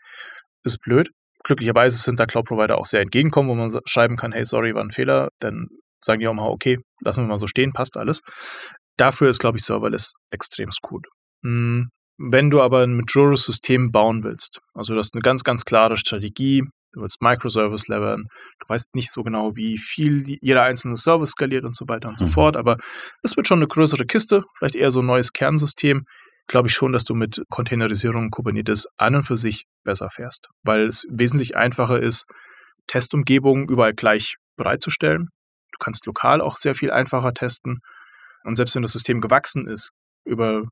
Ist 0.66 0.82
blöd. 0.82 1.12
Glücklicherweise 1.46 1.98
sind 1.98 2.20
da 2.20 2.26
Cloud-Provider 2.26 2.78
auch 2.78 2.88
sehr 2.88 3.00
entgegenkommen, 3.00 3.48
wo 3.48 3.56
man 3.56 3.80
schreiben 3.86 4.18
kann, 4.18 4.34
hey, 4.34 4.44
sorry, 4.44 4.76
war 4.76 4.84
ein 4.84 4.92
Fehler. 4.92 5.30
Dann 5.40 5.68
sagen 6.04 6.20
die 6.20 6.28
auch 6.28 6.34
mal, 6.34 6.50
okay, 6.50 6.80
lassen 7.00 7.24
wir 7.24 7.28
mal 7.30 7.40
so 7.40 7.48
stehen, 7.48 7.72
passt 7.72 7.96
alles. 7.96 8.20
Dafür 8.98 9.30
ist, 9.30 9.40
glaube 9.40 9.58
ich, 9.58 9.64
Serverless 9.64 10.16
extrem 10.30 10.72
gut. 10.82 11.08
Hm, 11.44 11.90
Wenn 12.22 12.50
du 12.50 12.62
aber 12.62 12.84
ein 12.84 12.98
Mature-System 12.98 13.92
bauen 13.92 14.24
willst, 14.26 14.60
also 14.74 14.94
du 14.94 15.00
hast 15.00 15.14
eine 15.16 15.22
ganz, 15.22 15.44
ganz 15.46 15.64
klare 15.64 15.96
Strategie, 15.96 16.64
du 16.92 17.02
willst 17.02 17.22
Microservice 17.22 17.88
levern, 17.88 18.26
du 18.60 18.66
weißt 18.68 18.94
nicht 18.94 19.10
so 19.12 19.24
genau, 19.24 19.56
wie 19.56 19.78
viel 19.78 20.38
jeder 20.42 20.64
einzelne 20.64 20.98
Service 20.98 21.30
skaliert 21.32 21.64
und 21.64 21.76
so 21.78 21.88
weiter 21.88 22.10
und 22.10 22.20
so 22.20 22.26
Mhm. 22.26 22.30
fort, 22.32 22.58
aber 22.58 22.76
es 23.24 23.38
wird 23.38 23.48
schon 23.48 23.60
eine 23.60 23.68
größere 23.68 24.06
Kiste, 24.06 24.44
vielleicht 24.58 24.76
eher 24.76 24.92
so 24.92 25.00
ein 25.00 25.06
neues 25.06 25.32
Kernsystem, 25.32 26.04
glaube 26.48 26.68
ich 26.68 26.74
schon, 26.74 26.92
dass 26.92 27.06
du 27.06 27.16
mit 27.16 27.42
Containerisierung 27.50 28.24
und 28.24 28.32
Kubernetes 28.32 28.88
an 28.98 29.16
und 29.16 29.24
für 29.24 29.38
sich 29.38 29.64
besser 29.86 30.10
fährst, 30.10 30.50
weil 30.64 30.88
es 30.88 31.06
wesentlich 31.10 31.56
einfacher 31.56 32.02
ist, 32.02 32.26
Testumgebungen 32.88 33.70
überall 33.70 33.94
gleich 33.94 34.36
bereitzustellen. 34.58 35.28
Du 35.72 35.78
kannst 35.80 36.06
lokal 36.06 36.42
auch 36.42 36.58
sehr 36.58 36.76
viel 36.76 36.92
einfacher 36.92 37.34
testen. 37.34 37.80
Und 38.44 38.56
selbst 38.56 38.76
wenn 38.76 38.82
das 38.82 38.92
System 38.92 39.22
gewachsen 39.22 39.68
ist 39.68 39.92
über 40.26 40.64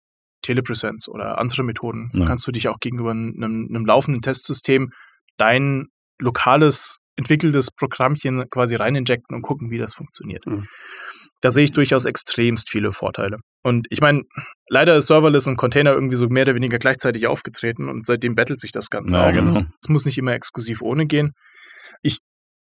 Telepresence 0.41 1.08
oder 1.10 1.38
andere 1.39 1.63
Methoden, 1.63 2.12
Ja. 2.13 2.25
kannst 2.25 2.46
du 2.48 2.51
dich 2.51 2.67
auch 2.67 2.79
gegenüber 2.79 3.12
einem, 3.12 3.67
einem 3.70 3.86
laufenden 3.86 4.22
Testsystem 4.22 4.89
dein 5.38 5.88
lokales 6.20 6.98
entwickeltes 7.15 7.72
Programmchen 7.72 8.48
quasi 8.50 8.75
reininjecten 8.75 9.36
und 9.36 9.41
gucken, 9.41 9.72
wie 9.72 9.77
das 9.79 9.96
funktioniert. 9.96 10.46
Mhm. 10.46 10.67
Da 11.41 11.51
sehe 11.51 11.63
ich 11.63 11.72
durchaus 11.72 12.06
extremst 12.06 12.70
viele 12.70 12.91
Vorteile. 12.94 13.38
Und 13.63 13.88
ich 13.89 14.01
meine, 14.01 14.24
leider 14.70 14.96
ist 14.96 15.08
Serverless 15.08 15.48
und 15.48 15.58
Container 15.58 15.91
irgendwie 15.94 16.15
so 16.15 16.27
mehr 16.29 16.44
oder 16.44 16.56
weniger 16.56 16.77
gleichzeitig 16.79 17.27
aufgetreten 17.27 17.89
und 17.89 18.06
seitdem 18.06 18.36
bettelt 18.36 18.60
sich 18.60 18.72
das 18.72 18.89
Ganze 18.89 19.15
Ja, 19.17 19.27
auch. 19.29 19.32
genau. 19.34 19.63
Es 19.84 19.89
muss 19.89 20.06
nicht 20.06 20.17
immer 20.17 20.34
exklusiv 20.34 20.82
ohne 20.82 21.06
gehen. 21.06 21.34
Ich 22.03 22.17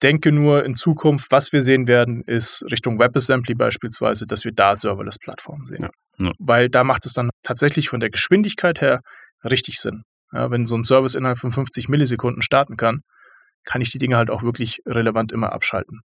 denke 0.06 0.32
nur 0.32 0.64
in 0.64 0.76
Zukunft, 0.76 1.32
was 1.32 1.52
wir 1.52 1.64
sehen 1.64 1.88
werden, 1.88 2.22
ist 2.22 2.64
Richtung 2.70 3.00
WebAssembly 3.00 3.56
beispielsweise, 3.56 4.28
dass 4.28 4.46
wir 4.46 4.52
da 4.52 4.76
Serverless-Plattformen 4.76 5.66
sehen. 5.66 5.82
Ja. 5.82 5.90
Ja. 6.28 6.32
Weil 6.38 6.70
da 6.70 6.84
macht 6.84 7.08
es 7.08 7.14
dann 7.14 7.32
tatsächlich 7.42 7.90
von 7.90 8.00
der 8.00 8.12
Geschwindigkeit 8.12 8.82
her 8.82 9.02
richtig 9.44 9.80
Sinn. 9.80 10.04
Ja, 10.32 10.52
wenn 10.52 10.68
so 10.68 10.76
ein 10.76 10.84
Service 10.84 11.16
innerhalb 11.16 11.40
von 11.40 11.52
50 11.52 11.90
Millisekunden 11.90 12.44
starten 12.44 12.78
kann, 12.78 13.02
kann 13.64 13.82
ich 13.82 13.90
die 13.90 13.98
Dinge 13.98 14.16
halt 14.16 14.30
auch 14.30 14.44
wirklich 14.44 14.80
relevant 14.86 15.32
immer 15.32 15.52
abschalten. 15.54 16.02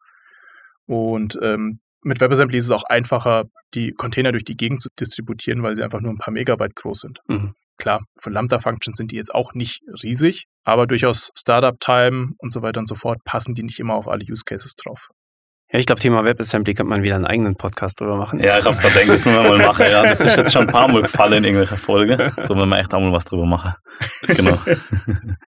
Und 0.85 1.39
ähm, 1.41 1.81
mit 2.03 2.21
WebAssembly 2.21 2.59
ist 2.59 2.67
es 2.67 2.71
auch 2.71 2.85
einfacher, 2.85 3.45
die 3.73 3.93
Container 3.93 4.31
durch 4.31 4.45
die 4.45 4.59
Gegend 4.59 4.83
zu 4.83 4.91
distributieren, 5.01 5.63
weil 5.63 5.75
sie 5.75 5.83
einfach 5.83 6.03
nur 6.03 6.13
ein 6.13 6.19
paar 6.19 6.35
Megabyte 6.35 6.77
groß 6.77 7.01
sind. 7.01 7.21
Mhm. 7.29 7.55
Klar, 7.77 8.05
von 8.19 8.33
Lambda-Functions 8.33 8.97
sind 8.97 9.11
die 9.11 9.17
jetzt 9.17 9.35
auch 9.35 9.53
nicht 9.55 9.83
riesig, 10.03 10.45
aber 10.65 10.87
durchaus 10.87 11.31
Startup-Time 11.37 12.33
und 12.39 12.53
so 12.53 12.63
weiter 12.63 12.81
und 12.81 12.87
so 12.87 12.95
fort 12.95 13.19
passen 13.25 13.55
die 13.55 13.63
nicht 13.63 13.79
immer 13.79 13.95
auf 13.95 14.09
alle 14.09 14.25
Use 14.25 14.45
Cases 14.45 14.75
drauf. 14.77 15.09
Ja, 15.71 15.81
ich 15.81 15.87
glaube, 15.87 16.01
Thema 16.01 16.25
WebAssembly 16.25 16.75
könnte 16.75 16.91
man 16.91 17.03
wieder 17.03 17.17
einen 17.17 17.27
eigenen 17.27 17.57
Podcast 17.57 18.01
drüber 18.01 18.17
machen. 18.17 18.39
Ja, 18.39 18.59
ich 18.59 18.65
hab's 18.65 18.81
gerade 18.81 18.95
gedacht, 18.95 19.09
das 19.09 19.25
müssen 19.27 19.43
wir 19.43 19.49
mal 19.49 19.59
machen. 19.59 19.87
Ja, 19.91 20.05
das 20.05 20.21
ist 20.21 20.37
jetzt 20.37 20.53
schon 20.53 20.63
ein 20.63 20.73
paar 20.73 20.87
Mal 20.87 21.03
gefallen 21.03 21.33
in 21.33 21.45
irgendwelchen 21.45 21.77
Folgen. 21.77 22.17
Da 22.19 22.55
müssen 22.55 22.69
wir 22.69 22.79
echt 22.79 22.95
auch 22.95 23.01
mal 23.01 23.13
was 23.13 23.25
drüber 23.25 23.47
machen. 23.47 23.75
Genau. 24.29 24.61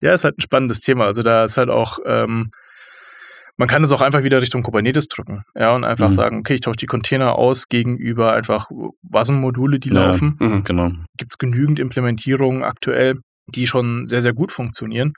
Ja, 0.00 0.14
ist 0.14 0.24
halt 0.24 0.38
ein 0.38 0.42
spannendes 0.42 0.80
Thema. 0.80 1.06
Also 1.06 1.22
da 1.22 1.44
ist 1.44 1.56
halt 1.56 1.70
auch, 1.70 1.98
ähm, 2.06 2.50
man 3.58 3.68
kann 3.68 3.82
es 3.84 3.92
auch 3.92 4.00
einfach 4.00 4.22
wieder 4.22 4.40
Richtung 4.40 4.62
Kubernetes 4.62 5.08
drücken. 5.08 5.42
Ja, 5.54 5.74
und 5.74 5.84
einfach 5.84 6.08
Mhm. 6.08 6.12
sagen, 6.14 6.38
okay, 6.38 6.54
ich 6.54 6.60
tausche 6.62 6.76
die 6.78 6.86
Container 6.86 7.36
aus 7.36 7.68
gegenüber 7.68 8.32
einfach 8.32 8.70
WASM-Module, 9.02 9.78
die 9.80 9.90
Ja. 9.90 10.06
laufen. 10.06 10.36
Mhm. 10.40 10.64
Genau. 10.64 10.90
Gibt 11.18 11.32
es 11.32 11.38
genügend 11.38 11.78
Implementierungen 11.78 12.62
aktuell, 12.62 13.16
die 13.54 13.66
schon 13.66 14.06
sehr, 14.06 14.20
sehr 14.20 14.32
gut 14.32 14.52
funktionieren. 14.52 15.12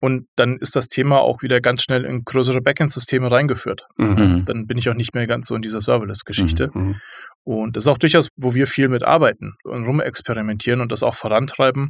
Und 0.00 0.26
dann 0.36 0.56
ist 0.56 0.74
das 0.74 0.88
Thema 0.88 1.20
auch 1.20 1.42
wieder 1.42 1.60
ganz 1.60 1.82
schnell 1.84 2.04
in 2.04 2.22
größere 2.24 2.60
Backend-Systeme 2.60 3.30
reingeführt. 3.30 3.86
Mhm. 3.96 4.06
Mhm. 4.08 4.42
Dann 4.44 4.66
bin 4.66 4.76
ich 4.76 4.88
auch 4.90 4.94
nicht 4.94 5.14
mehr 5.14 5.26
ganz 5.28 5.46
so 5.46 5.54
in 5.54 5.62
dieser 5.62 5.80
Serverless-Geschichte. 5.80 6.70
Mhm. 6.74 6.96
Und 7.44 7.76
das 7.76 7.84
ist 7.84 7.88
auch 7.88 7.98
durchaus, 7.98 8.28
wo 8.36 8.54
wir 8.54 8.66
viel 8.66 8.88
mit 8.88 9.04
arbeiten 9.04 9.54
und 9.64 9.84
rumexperimentieren 9.84 10.80
und 10.80 10.90
das 10.92 11.02
auch 11.04 11.14
vorantreiben, 11.14 11.88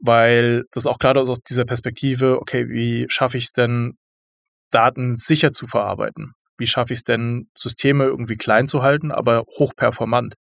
weil 0.00 0.64
das 0.72 0.86
auch 0.86 0.98
gerade 0.98 1.20
aus 1.20 1.38
dieser 1.40 1.64
Perspektive, 1.64 2.38
okay, 2.40 2.68
wie 2.68 3.06
schaffe 3.08 3.38
ich 3.38 3.44
es 3.44 3.52
denn, 3.52 3.94
Daten 4.74 5.14
sicher 5.16 5.52
zu 5.52 5.66
verarbeiten? 5.66 6.32
Wie 6.58 6.66
schaffe 6.66 6.92
ich 6.92 6.98
es 7.00 7.04
denn, 7.04 7.48
Systeme 7.56 8.04
irgendwie 8.04 8.36
klein 8.36 8.66
zu 8.68 8.82
halten, 8.82 9.10
aber 9.10 9.44
hochperformant? 9.58 10.34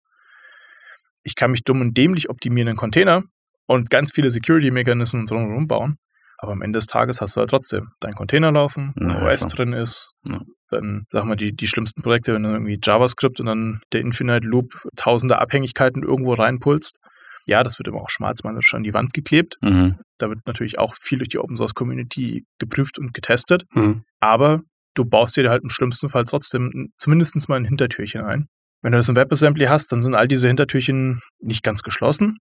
Ich 1.24 1.36
kann 1.36 1.52
mich 1.52 1.64
dumm 1.64 1.82
und 1.82 1.96
dämlich 1.98 2.30
optimieren 2.30 2.68
in 2.70 2.76
Container 2.76 3.24
und 3.66 3.90
ganz 3.90 4.12
viele 4.12 4.30
Security-Mechanismen 4.30 5.26
drumherum 5.26 5.68
bauen. 5.68 5.98
Aber 6.38 6.52
am 6.52 6.62
Ende 6.62 6.78
des 6.78 6.88
Tages 6.88 7.22
hast 7.22 7.36
du 7.36 7.40
halt 7.40 7.50
trotzdem 7.50 7.92
deinen 8.02 8.16
Container 8.16 8.52
laufen, 8.52 8.94
Ja, 9.00 9.26
OS 9.26 9.42
klar. 9.42 9.50
drin 9.56 9.74
ist. 9.74 10.12
Ja. 10.28 10.40
Dann, 10.70 11.06
sag 11.08 11.24
mal, 11.24 11.38
die, 11.38 11.56
die 11.56 11.68
schlimmsten 11.68 12.02
Projekte, 12.02 12.34
wenn 12.34 12.44
du 12.44 12.50
irgendwie 12.50 12.80
JavaScript 12.84 13.40
und 13.40 13.46
dann 13.46 13.80
der 13.94 14.02
Infinite 14.02 14.46
Loop 14.46 14.86
tausende 14.98 15.40
Abhängigkeiten 15.40 16.04
irgendwo 16.04 16.34
reinpulst. 16.34 16.98
Ja, 17.46 17.64
das 17.64 17.78
wird 17.80 17.88
immer 17.88 18.02
auch 18.02 18.10
schmalzmannerisch 18.10 18.74
an 18.74 18.84
die 18.84 18.94
Wand 18.94 19.14
geklebt. 19.14 19.58
Mhm. 19.62 19.98
Da 20.18 20.30
wird 20.30 20.40
natürlich 20.46 20.80
auch 20.80 20.96
viel 20.96 21.18
durch 21.18 21.30
die 21.30 21.40
Open 21.40 21.58
Source 21.58 21.74
Community 21.74 22.46
geprüft 22.60 22.98
und 22.98 23.14
getestet. 23.14 23.66
Mhm. 23.74 24.04
Aber 24.20 24.62
du 24.94 25.06
baust 25.06 25.36
dir 25.36 25.50
halt 25.50 25.64
im 25.64 25.70
schlimmsten 25.70 26.10
Fall 26.10 26.24
trotzdem 26.24 26.92
zumindest 26.98 27.50
mal 27.50 27.56
ein 27.56 27.66
Hintertürchen 27.66 28.22
ein. 28.22 28.48
Wenn 28.82 28.92
du 28.92 28.98
das 28.98 29.10
im 29.10 29.16
WebAssembly 29.16 29.66
hast, 29.66 29.92
dann 29.92 30.02
sind 30.02 30.16
all 30.16 30.28
diese 30.28 30.48
Hintertürchen 30.48 31.22
nicht 31.40 31.64
ganz 31.64 31.84
geschlossen, 31.84 32.38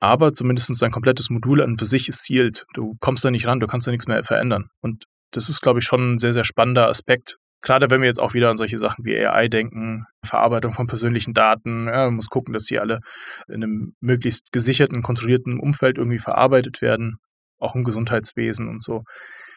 aber 0.00 0.32
zumindest 0.32 0.82
dein 0.82 0.90
komplettes 0.90 1.30
Modul 1.30 1.62
an 1.62 1.78
für 1.78 1.84
sich 1.84 2.08
ist 2.08 2.24
sealed. 2.24 2.66
Du 2.74 2.96
kommst 3.00 3.24
da 3.24 3.30
nicht 3.30 3.46
ran, 3.46 3.60
du 3.60 3.66
kannst 3.66 3.86
da 3.86 3.90
nichts 3.90 4.06
mehr 4.06 4.24
verändern. 4.24 4.68
Und 4.80 5.04
das 5.30 5.48
ist, 5.48 5.60
glaube 5.60 5.78
ich, 5.78 5.84
schon 5.84 6.14
ein 6.14 6.18
sehr, 6.18 6.32
sehr 6.32 6.44
spannender 6.44 6.88
Aspekt. 6.88 7.38
Gerade 7.64 7.90
wenn 7.90 8.02
wir 8.02 8.08
jetzt 8.08 8.20
auch 8.20 8.34
wieder 8.34 8.50
an 8.50 8.58
solche 8.58 8.76
Sachen 8.76 9.06
wie 9.06 9.16
AI 9.16 9.48
denken, 9.48 10.04
Verarbeitung 10.22 10.74
von 10.74 10.86
persönlichen 10.86 11.32
Daten, 11.32 11.86
ja, 11.86 12.04
man 12.04 12.16
muss 12.16 12.28
gucken, 12.28 12.52
dass 12.52 12.64
die 12.64 12.78
alle 12.78 13.00
in 13.48 13.64
einem 13.64 13.94
möglichst 14.00 14.52
gesicherten, 14.52 15.02
kontrollierten 15.02 15.58
Umfeld 15.58 15.96
irgendwie 15.96 16.18
verarbeitet 16.18 16.82
werden, 16.82 17.16
auch 17.58 17.74
im 17.74 17.82
Gesundheitswesen 17.82 18.68
und 18.68 18.82
so. 18.82 19.02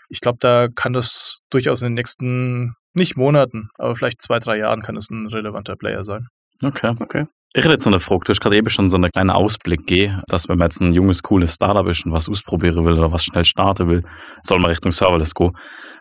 Ich 0.09 0.21
glaube, 0.21 0.37
da 0.39 0.69
kann 0.73 0.93
das 0.93 1.41
durchaus 1.49 1.81
in 1.81 1.87
den 1.87 1.93
nächsten, 1.95 2.75
nicht 2.93 3.17
Monaten, 3.17 3.67
aber 3.77 3.93
vielleicht 3.95 4.21
zwei, 4.21 4.39
drei 4.39 4.57
Jahren 4.57 4.81
kann 4.81 4.95
es 4.95 5.09
ein 5.09 5.27
relevanter 5.27 5.75
Player 5.75 6.05
sein. 6.05 6.27
Okay. 6.63 6.95
Okay. 7.01 7.25
Ich 7.53 7.63
hätte 7.63 7.73
jetzt 7.73 7.85
noch 7.85 7.91
eine 7.91 7.99
Frage. 7.99 8.23
Du 8.25 8.29
hast 8.29 8.39
gerade 8.39 8.55
eben 8.55 8.69
schon 8.69 8.89
so 8.89 8.95
einen 8.95 9.11
kleinen 9.11 9.31
Ausblick 9.31 9.85
gegeben, 9.85 10.21
dass 10.27 10.47
wenn 10.47 10.57
man 10.57 10.67
jetzt 10.67 10.79
ein 10.79 10.93
junges, 10.93 11.23
cooles 11.23 11.55
Startup 11.55 11.85
ist 11.87 12.05
und 12.05 12.13
was 12.13 12.29
ausprobieren 12.29 12.85
will 12.85 12.93
oder 12.93 13.11
was 13.11 13.25
schnell 13.25 13.43
starten 13.43 13.89
will, 13.89 14.03
soll 14.43 14.59
man 14.59 14.69
Richtung 14.69 14.91
Serverless 14.91 15.33
gehen. 15.33 15.51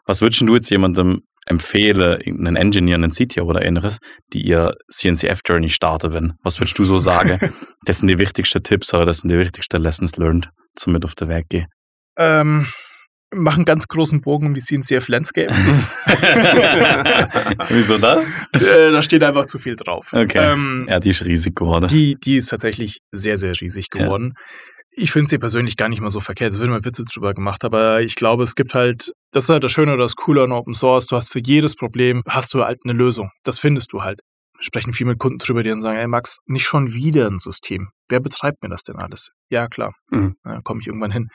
Was 0.04 0.22
würdest 0.22 0.40
du 0.42 0.54
jetzt 0.54 0.70
jemandem 0.70 1.22
empfehlen, 1.46 2.20
einen 2.26 2.56
Engineer, 2.56 2.96
einen 2.96 3.10
CTO 3.10 3.44
oder 3.44 3.64
ähnliches, 3.64 3.98
die 4.32 4.42
ihr 4.42 4.74
CNCF-Journey 4.90 5.68
starten? 5.70 6.34
Was 6.42 6.60
würdest 6.60 6.78
du 6.78 6.84
so 6.84 6.98
sagen? 6.98 7.52
das 7.84 7.98
sind 7.98 8.08
die 8.08 8.18
wichtigsten 8.18 8.62
Tipps 8.62 8.92
oder 8.92 9.06
das 9.06 9.20
sind 9.20 9.30
die 9.30 9.38
wichtigsten 9.38 9.80
Lessons 9.82 10.16
learned, 10.16 10.50
zum 10.74 10.92
mit 10.92 11.04
auf 11.04 11.14
den 11.14 11.28
Weg 11.28 11.48
gehen? 11.48 11.66
Ähm, 12.18 12.66
mach 13.34 13.56
einen 13.56 13.64
ganz 13.64 13.88
großen 13.88 14.20
Bogen 14.20 14.48
um 14.48 14.54
die 14.54 14.60
CNCF 14.60 15.08
Landscape. 15.08 15.52
Wieso 17.68 17.98
das? 17.98 18.34
äh, 18.52 18.90
da 18.90 19.02
steht 19.02 19.22
einfach 19.22 19.46
zu 19.46 19.58
viel 19.58 19.76
drauf. 19.76 20.12
Okay. 20.12 20.52
Ähm, 20.52 20.86
Ja, 20.88 21.00
die 21.00 21.10
ist 21.10 21.24
riesig 21.24 21.54
geworden. 21.56 21.88
die, 21.88 22.16
die 22.22 22.36
ist 22.36 22.48
tatsächlich 22.48 23.00
sehr, 23.12 23.36
sehr 23.36 23.52
riesig 23.60 23.86
Ja. 23.94 24.06
Ich 24.98 25.12
finde 25.12 25.28
sie 25.28 25.38
persönlich 25.38 25.76
gar 25.76 25.90
nicht 25.90 26.00
mal 26.00 26.10
so 26.10 26.20
verkehrt. 26.20 26.52
Es 26.52 26.58
wird 26.58 26.68
immer 26.68 26.84
Witze 26.84 27.04
drüber 27.04 27.34
gemacht, 27.34 27.64
aber 27.64 28.00
ich 28.00 28.14
glaube, 28.14 28.42
es 28.42 28.54
gibt 28.54 28.74
halt, 28.74 29.12
das 29.30 29.44
ist 29.44 29.50
halt 29.50 29.62
das 29.62 29.70
Schöne 29.70 29.92
oder 29.92 30.04
das 30.04 30.16
Coole 30.16 30.42
an 30.42 30.52
Open 30.52 30.72
Source. 30.72 31.06
Du 31.06 31.16
hast 31.16 31.30
für 31.30 31.40
jedes 31.44 31.76
Problem, 31.76 32.22
hast 32.26 32.54
du 32.54 32.64
halt 32.64 32.80
eine 32.84 32.94
Lösung. 32.94 33.30
Das 33.44 33.58
findest 33.58 33.92
du 33.92 34.02
halt. 34.02 34.20
Wir 34.56 34.64
sprechen 34.64 34.94
viel 34.94 35.06
mit 35.06 35.18
Kunden 35.18 35.36
drüber, 35.36 35.62
die 35.62 35.68
dann 35.68 35.82
sagen, 35.82 35.98
ey 35.98 36.06
Max, 36.06 36.38
nicht 36.46 36.66
schon 36.66 36.94
wieder 36.94 37.26
ein 37.26 37.38
System. 37.38 37.90
Wer 38.08 38.20
betreibt 38.20 38.62
mir 38.62 38.70
das 38.70 38.84
denn 38.84 38.96
alles? 38.96 39.32
Ja, 39.50 39.68
klar. 39.68 39.92
Mhm. 40.10 40.36
Da 40.42 40.60
komme 40.62 40.80
ich 40.80 40.86
irgendwann 40.86 41.10
hin. 41.10 41.28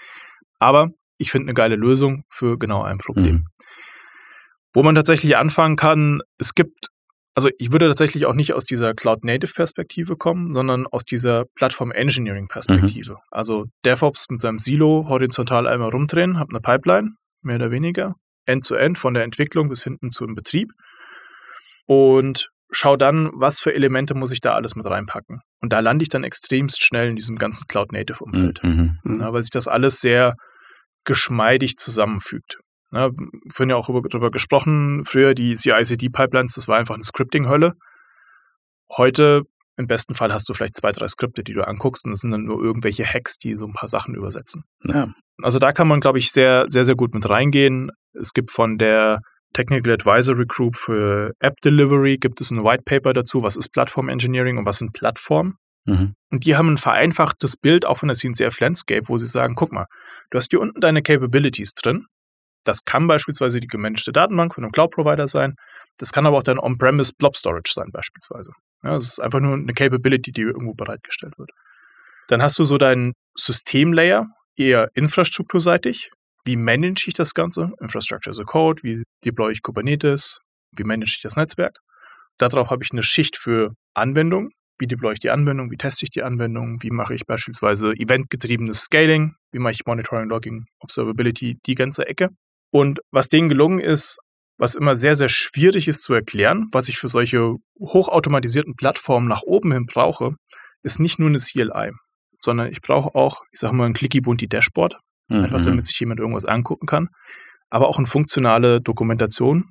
Aber 0.57 0.89
ich 1.19 1.29
finde 1.29 1.45
eine 1.45 1.53
geile 1.53 1.75
Lösung 1.75 2.23
für 2.29 2.57
genau 2.57 2.81
ein 2.81 2.97
Problem. 2.97 3.35
Mhm. 3.35 3.45
Wo 4.73 4.81
man 4.81 4.95
tatsächlich 4.95 5.37
anfangen 5.37 5.75
kann, 5.75 6.21
es 6.39 6.55
gibt, 6.55 6.87
also 7.33 7.49
ich 7.57 7.71
würde 7.71 7.87
tatsächlich 7.87 8.25
auch 8.25 8.33
nicht 8.35 8.53
aus 8.53 8.65
dieser 8.65 8.93
Cloud-Native-Perspektive 8.93 10.17
kommen, 10.17 10.53
sondern 10.53 10.85
aus 10.87 11.05
dieser 11.05 11.45
Plattform-Engineering-Perspektive. 11.55 13.17
Also 13.31 13.65
DevOps 13.85 14.27
mit 14.29 14.39
seinem 14.39 14.59
Silo 14.59 15.05
horizontal 15.07 15.67
einmal 15.67 15.89
rumdrehen, 15.89 16.39
habe 16.39 16.49
eine 16.51 16.59
Pipeline, 16.61 17.11
mehr 17.41 17.55
oder 17.55 17.71
weniger, 17.71 18.15
end-to-end, 18.45 18.97
von 18.97 19.13
der 19.13 19.23
Entwicklung 19.23 19.69
bis 19.69 19.83
hinten 19.83 20.09
zum 20.09 20.35
Betrieb. 20.35 20.71
Und 21.85 22.49
schau 22.71 22.95
dann, 22.97 23.29
was 23.33 23.59
für 23.59 23.73
Elemente 23.73 24.13
muss 24.13 24.31
ich 24.31 24.39
da 24.41 24.53
alles 24.53 24.75
mit 24.75 24.85
reinpacken. 24.85 25.41
Und 25.61 25.73
da 25.73 25.79
lande 25.79 26.03
ich 26.03 26.09
dann 26.09 26.23
extremst 26.23 26.83
schnell 26.83 27.09
in 27.09 27.15
diesem 27.15 27.37
ganzen 27.37 27.67
Cloud-Native-Umfeld 27.67 28.63
Mhm. 28.63 28.97
Mhm. 29.03 29.21
ja, 29.21 29.33
weil 29.33 29.43
sich 29.43 29.51
das 29.51 29.67
alles 29.67 30.01
sehr 30.01 30.35
geschmeidig 31.03 31.77
zusammenfügt. 31.77 32.59
Ja, 32.91 33.09
vorhin 33.51 33.69
ja 33.69 33.75
auch 33.77 33.87
darüber 33.87 34.31
gesprochen, 34.31 35.03
früher 35.05 35.33
die 35.33 35.53
CI-CD-Pipelines, 35.53 36.55
das 36.55 36.67
war 36.67 36.77
einfach 36.77 36.95
eine 36.95 37.03
Scripting-Hölle. 37.03 37.73
Heute, 38.97 39.43
im 39.77 39.87
besten 39.87 40.13
Fall, 40.13 40.33
hast 40.33 40.49
du 40.49 40.53
vielleicht 40.53 40.75
zwei, 40.75 40.91
drei 40.91 41.07
Skripte, 41.07 41.43
die 41.43 41.53
du 41.53 41.65
anguckst 41.65 42.03
und 42.05 42.11
das 42.11 42.19
sind 42.19 42.31
dann 42.31 42.43
nur 42.43 42.61
irgendwelche 42.61 43.05
Hacks, 43.05 43.37
die 43.37 43.55
so 43.55 43.65
ein 43.65 43.73
paar 43.73 43.87
Sachen 43.87 44.15
übersetzen. 44.15 44.65
Ja. 44.83 45.13
Also 45.41 45.59
da 45.59 45.71
kann 45.71 45.87
man, 45.87 46.01
glaube 46.01 46.19
ich, 46.19 46.31
sehr, 46.31 46.65
sehr, 46.67 46.83
sehr 46.83 46.95
gut 46.95 47.13
mit 47.13 47.27
reingehen. 47.27 47.91
Es 48.13 48.33
gibt 48.33 48.51
von 48.51 48.77
der 48.77 49.21
Technical 49.53 49.93
Advisory 49.93 50.45
Group 50.47 50.77
für 50.77 51.33
App 51.39 51.59
Delivery 51.61 52.17
gibt 52.17 52.41
es 52.41 52.51
ein 52.51 52.63
White 52.63 52.83
Paper 52.85 53.13
dazu, 53.13 53.41
was 53.41 53.57
ist 53.57 53.69
Plattform 53.69 54.09
Engineering 54.09 54.57
und 54.57 54.65
was 54.65 54.77
sind 54.77 54.93
Plattformen. 54.93 55.55
Mhm. 55.85 56.13
Und 56.29 56.45
die 56.45 56.55
haben 56.55 56.69
ein 56.69 56.77
vereinfachtes 56.77 57.57
Bild 57.57 57.85
auch 57.85 57.97
von 57.97 58.07
der 58.07 58.15
CNCF 58.15 58.59
Landscape, 58.59 59.07
wo 59.07 59.17
sie 59.17 59.25
sagen, 59.25 59.55
guck 59.55 59.71
mal, 59.71 59.87
du 60.29 60.37
hast 60.37 60.51
hier 60.51 60.61
unten 60.61 60.79
deine 60.79 61.01
Capabilities 61.01 61.73
drin. 61.73 62.05
Das 62.63 62.85
kann 62.85 63.07
beispielsweise 63.07 63.59
die 63.59 63.67
gemanagte 63.67 64.11
Datenbank 64.11 64.53
von 64.53 64.63
einem 64.63 64.71
Cloud-Provider 64.71 65.27
sein. 65.27 65.55
Das 65.97 66.11
kann 66.11 66.25
aber 66.25 66.37
auch 66.37 66.43
dein 66.43 66.59
On-Premise 66.59 67.13
Blob 67.17 67.35
Storage 67.35 67.71
sein 67.73 67.89
beispielsweise. 67.91 68.51
Ja, 68.83 68.91
das 68.91 69.03
ist 69.03 69.19
einfach 69.19 69.39
nur 69.39 69.53
eine 69.53 69.73
Capability, 69.73 70.31
die 70.31 70.41
irgendwo 70.41 70.73
bereitgestellt 70.73 71.37
wird. 71.37 71.51
Dann 72.27 72.41
hast 72.41 72.57
du 72.59 72.63
so 72.63 72.77
deinen 72.77 73.13
Systemlayer, 73.35 74.27
eher 74.55 74.89
infrastrukturseitig. 74.93 76.11
Wie 76.45 76.55
manage 76.55 77.05
ich 77.07 77.13
das 77.13 77.33
Ganze? 77.33 77.71
Infrastructure 77.79 78.31
as 78.31 78.39
a 78.39 78.43
Code, 78.43 78.83
wie 78.83 79.03
deploy 79.23 79.51
ich 79.51 79.61
Kubernetes, 79.61 80.39
wie 80.75 80.83
manage 80.83 81.13
ich 81.17 81.21
das 81.21 81.35
Netzwerk? 81.35 81.77
Darauf 82.37 82.69
habe 82.69 82.83
ich 82.83 82.91
eine 82.91 83.03
Schicht 83.03 83.37
für 83.37 83.73
Anwendung. 83.93 84.49
Wie 84.79 84.87
deploy 84.87 85.13
ich 85.13 85.19
die 85.19 85.29
Anwendung? 85.29 85.69
Wie 85.69 85.77
teste 85.77 86.05
ich 86.05 86.09
die 86.09 86.23
Anwendung? 86.23 86.81
Wie 86.81 86.89
mache 86.89 87.13
ich 87.13 87.25
beispielsweise 87.27 87.91
eventgetriebenes 87.91 88.81
Scaling? 88.81 89.35
Wie 89.51 89.59
mache 89.59 89.73
ich 89.73 89.85
Monitoring, 89.85 90.27
Logging, 90.27 90.65
Observability, 90.79 91.59
die 91.65 91.75
ganze 91.75 92.07
Ecke? 92.07 92.29
Und 92.71 92.99
was 93.11 93.29
denen 93.29 93.49
gelungen 93.49 93.79
ist, 93.79 94.17
was 94.57 94.75
immer 94.75 94.95
sehr, 94.95 95.15
sehr 95.15 95.29
schwierig 95.29 95.87
ist 95.87 96.03
zu 96.03 96.13
erklären, 96.13 96.67
was 96.71 96.87
ich 96.87 96.97
für 96.97 97.07
solche 97.07 97.55
hochautomatisierten 97.79 98.75
Plattformen 98.75 99.27
nach 99.27 99.41
oben 99.41 99.71
hin 99.71 99.85
brauche, 99.85 100.35
ist 100.83 100.99
nicht 100.99 101.19
nur 101.19 101.29
eine 101.29 101.37
CLI, 101.39 101.91
sondern 102.39 102.71
ich 102.71 102.81
brauche 102.81 103.15
auch, 103.15 103.41
ich 103.51 103.59
sage 103.59 103.75
mal, 103.75 103.85
ein 103.85 103.93
Clicky 103.93 104.21
Bunti 104.21 104.47
Dashboard, 104.47 104.95
einfach 105.29 105.59
Mhm. 105.59 105.63
damit 105.63 105.85
sich 105.85 105.99
jemand 105.99 106.19
irgendwas 106.19 106.45
angucken 106.45 106.85
kann, 106.85 107.07
aber 107.69 107.87
auch 107.87 107.97
eine 107.97 108.07
funktionale 108.07 108.81
Dokumentation, 108.81 109.65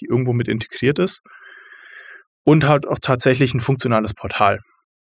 die 0.00 0.06
irgendwo 0.06 0.32
mit 0.32 0.48
integriert 0.48 0.98
ist 0.98 1.20
und 2.44 2.66
halt 2.66 2.86
auch 2.86 2.98
tatsächlich 3.00 3.54
ein 3.54 3.60
funktionales 3.60 4.14
Portal. 4.14 4.60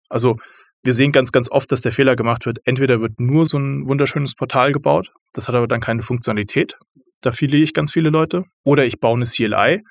Also 0.09 0.37
wir 0.83 0.93
sehen 0.93 1.13
ganz, 1.13 1.33
ganz 1.33 1.51
oft, 1.51 1.71
dass 1.71 1.81
der 1.81 1.93
Fehler 1.93 2.17
gemacht 2.17 2.45
wird, 2.45 2.59
entweder 2.65 3.01
wird 3.01 3.21
nur 3.21 3.47
so 3.47 3.59
ein 3.59 3.87
wunderschönes 3.87 4.35
Portal 4.35 4.73
gebaut, 4.73 5.13
das 5.33 5.49
hat 5.49 5.55
aber 5.55 5.69
dann 5.69 5.81
keine 5.81 6.03
Funktionalität, 6.03 6.77
da 7.23 7.33
verliere 7.33 7.63
ich 7.63 7.73
ganz 7.75 7.93
viele 7.93 8.11
Leute, 8.11 8.45
oder 8.65 8.85
ich 8.85 9.01
baue 9.01 9.17
eine 9.17 9.25
CLI, 9.25 9.83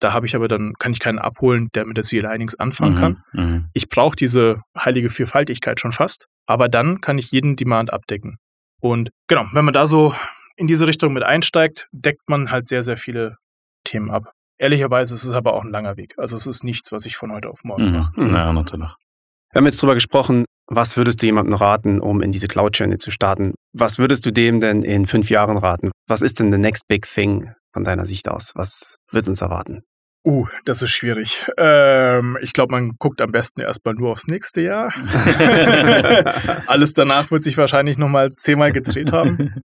da 0.00 0.12
habe 0.12 0.26
ich 0.26 0.34
aber 0.34 0.48
dann, 0.48 0.74
kann 0.78 0.92
ich 0.92 1.00
keinen 1.00 1.18
abholen, 1.18 1.68
der 1.74 1.86
mit 1.86 1.96
der 1.96 2.04
CLI 2.04 2.38
nichts 2.38 2.58
anfangen 2.58 2.94
kann. 2.94 3.22
Mhm. 3.32 3.42
Mhm. 3.44 3.64
Ich 3.74 3.88
brauche 3.88 4.16
diese 4.16 4.62
heilige 4.78 5.10
Vierfaltigkeit 5.10 5.78
schon 5.80 5.92
fast, 5.92 6.26
aber 6.46 6.68
dann 6.68 7.00
kann 7.00 7.18
ich 7.18 7.30
jeden 7.30 7.56
Demand 7.56 7.92
abdecken. 7.92 8.36
Und 8.80 9.10
genau, 9.28 9.44
wenn 9.52 9.64
man 9.64 9.74
da 9.74 9.86
so 9.86 10.14
in 10.56 10.66
diese 10.66 10.86
Richtung 10.86 11.12
mit 11.12 11.22
einsteigt, 11.22 11.88
deckt 11.92 12.28
man 12.28 12.50
halt 12.50 12.68
sehr, 12.68 12.82
sehr 12.82 12.96
viele 12.96 13.36
Themen 13.84 14.10
ab. 14.10 14.32
Ehrlicherweise 14.58 15.14
ist 15.14 15.24
es 15.24 15.32
aber 15.32 15.54
auch 15.54 15.64
ein 15.64 15.70
langer 15.70 15.96
Weg. 15.96 16.14
Also 16.18 16.36
es 16.36 16.46
ist 16.46 16.64
nichts, 16.64 16.92
was 16.92 17.06
ich 17.06 17.16
von 17.16 17.32
heute 17.32 17.48
auf 17.50 17.64
morgen 17.64 17.86
Mhm. 17.86 17.92
mache. 17.92 18.20
Mhm. 18.20 18.28
Ja, 18.34 18.52
natürlich. 18.52 18.88
Wir 19.52 19.58
haben 19.58 19.66
jetzt 19.66 19.82
drüber 19.82 19.94
gesprochen, 19.94 20.44
was 20.70 20.96
würdest 20.96 21.20
du 21.20 21.26
jemandem 21.26 21.54
raten, 21.54 22.00
um 22.00 22.22
in 22.22 22.32
diese 22.32 22.48
Cloud-Journey 22.48 22.98
zu 22.98 23.10
starten? 23.10 23.54
Was 23.72 23.98
würdest 23.98 24.24
du 24.24 24.30
dem 24.30 24.60
denn 24.60 24.82
in 24.82 25.06
fünf 25.06 25.28
Jahren 25.28 25.58
raten? 25.58 25.90
Was 26.08 26.22
ist 26.22 26.40
denn 26.40 26.50
the 26.52 26.58
next 26.58 26.86
big 26.88 27.06
thing 27.06 27.52
von 27.72 27.84
deiner 27.84 28.06
Sicht 28.06 28.28
aus? 28.28 28.52
Was 28.54 28.96
wird 29.10 29.28
uns 29.28 29.42
erwarten? 29.42 29.82
Uh, 30.26 30.46
das 30.66 30.82
ist 30.82 30.90
schwierig. 30.90 31.46
Ähm, 31.56 32.36
ich 32.42 32.52
glaube, 32.52 32.72
man 32.72 32.92
guckt 32.98 33.20
am 33.22 33.32
besten 33.32 33.60
erstmal 33.62 33.94
nur 33.94 34.10
aufs 34.12 34.26
nächste 34.26 34.60
Jahr. 34.60 34.92
Alles 36.66 36.92
danach 36.92 37.30
wird 37.30 37.42
sich 37.42 37.56
wahrscheinlich 37.56 37.98
nochmal 37.98 38.34
zehnmal 38.36 38.72
gedreht 38.72 39.12
haben. 39.12 39.54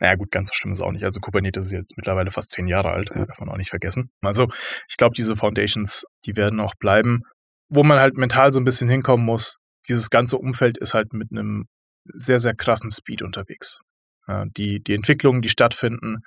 Naja, 0.00 0.16
gut, 0.16 0.32
ganz 0.32 0.48
so 0.48 0.54
schlimm 0.54 0.72
ist 0.72 0.78
es 0.80 0.84
auch 0.84 0.90
nicht. 0.90 1.04
Also 1.04 1.20
Kubernetes 1.20 1.66
ist 1.66 1.70
jetzt 1.72 1.96
mittlerweile 1.96 2.32
fast 2.32 2.50
zehn 2.50 2.66
Jahre 2.66 2.90
alt, 2.90 3.10
Ja. 3.14 3.24
darf 3.24 3.38
man 3.38 3.48
auch 3.50 3.56
nicht 3.56 3.70
vergessen. 3.70 4.10
Also 4.20 4.48
ich 4.88 4.96
glaube, 4.96 5.14
diese 5.14 5.36
Foundations, 5.36 6.04
die 6.26 6.34
werden 6.36 6.58
auch 6.58 6.74
bleiben. 6.74 7.20
Wo 7.68 7.84
man 7.84 8.00
halt 8.00 8.16
mental 8.16 8.52
so 8.52 8.58
ein 8.58 8.64
bisschen 8.64 8.88
hinkommen 8.88 9.24
muss, 9.24 9.58
dieses 9.88 10.10
ganze 10.10 10.38
Umfeld 10.38 10.78
ist 10.78 10.94
halt 10.94 11.12
mit 11.12 11.30
einem 11.30 11.66
sehr, 12.04 12.38
sehr 12.38 12.54
krassen 12.54 12.90
Speed 12.90 13.22
unterwegs. 13.22 13.78
Ja, 14.28 14.44
die, 14.56 14.80
die 14.80 14.94
Entwicklungen, 14.94 15.42
die 15.42 15.48
stattfinden, 15.48 16.18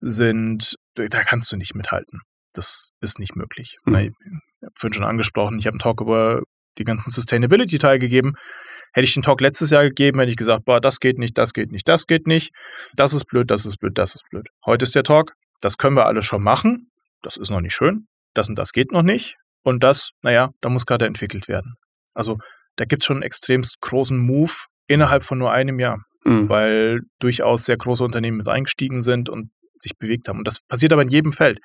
sind, 0.00 0.76
da 0.94 1.24
kannst 1.24 1.50
du 1.50 1.56
nicht 1.56 1.74
mithalten. 1.74 2.20
Das 2.52 2.90
ist 3.00 3.18
nicht 3.18 3.36
möglich. 3.36 3.78
Mhm. 3.84 3.94
Ich 3.94 4.12
habe 4.62 4.72
vorhin 4.76 4.94
schon 4.94 5.04
angesprochen, 5.04 5.58
ich 5.58 5.66
habe 5.66 5.74
einen 5.74 5.80
Talk 5.80 6.00
über 6.00 6.42
die 6.78 6.84
ganzen 6.84 7.10
Sustainability-Teil 7.10 7.98
gegeben. 7.98 8.34
Hätte 8.92 9.06
ich 9.06 9.14
den 9.14 9.22
Talk 9.22 9.40
letztes 9.40 9.70
Jahr 9.70 9.84
gegeben, 9.84 10.20
hätte 10.20 10.30
ich 10.30 10.36
gesagt, 10.36 10.64
boah, 10.64 10.80
das 10.80 11.00
geht 11.00 11.18
nicht, 11.18 11.36
das 11.36 11.52
geht 11.52 11.72
nicht, 11.72 11.88
das 11.88 12.06
geht 12.06 12.26
nicht, 12.26 12.52
das 12.94 13.12
ist 13.12 13.24
blöd, 13.24 13.50
das 13.50 13.66
ist 13.66 13.78
blöd, 13.78 13.98
das 13.98 14.14
ist 14.14 14.24
blöd. 14.30 14.46
Heute 14.64 14.84
ist 14.84 14.94
der 14.94 15.02
Talk, 15.02 15.32
das 15.60 15.78
können 15.78 15.96
wir 15.96 16.06
alles 16.06 16.26
schon 16.26 16.42
machen, 16.42 16.90
das 17.22 17.36
ist 17.36 17.50
noch 17.50 17.60
nicht 17.60 17.74
schön, 17.74 18.06
das 18.34 18.48
und 18.48 18.56
das 18.56 18.72
geht 18.72 18.92
noch 18.92 19.02
nicht 19.02 19.34
und 19.62 19.82
das, 19.82 20.10
naja, 20.22 20.50
da 20.60 20.68
muss 20.68 20.86
gerade 20.86 21.06
entwickelt 21.06 21.48
werden. 21.48 21.74
Also 22.12 22.38
da 22.76 22.84
gibt 22.84 23.02
es 23.02 23.06
schon 23.06 23.16
einen 23.18 23.22
extremst 23.22 23.80
großen 23.80 24.18
Move 24.18 24.52
innerhalb 24.86 25.22
von 25.24 25.38
nur 25.38 25.52
einem 25.52 25.78
Jahr, 25.80 26.02
Mhm. 26.24 26.48
weil 26.48 27.00
durchaus 27.20 27.64
sehr 27.64 27.76
große 27.76 28.02
Unternehmen 28.04 28.38
mit 28.38 28.48
eingestiegen 28.48 29.00
sind 29.00 29.28
und 29.28 29.50
sich 29.78 29.92
bewegt 29.98 30.28
haben. 30.28 30.38
Und 30.38 30.46
das 30.46 30.60
passiert 30.68 30.92
aber 30.92 31.02
in 31.02 31.08
jedem 31.10 31.32
Feld. 31.32 31.58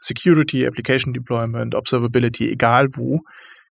Security, 0.00 0.66
Application 0.66 1.14
Deployment, 1.14 1.74
Observability, 1.74 2.50
egal 2.50 2.88
wo. 2.94 3.20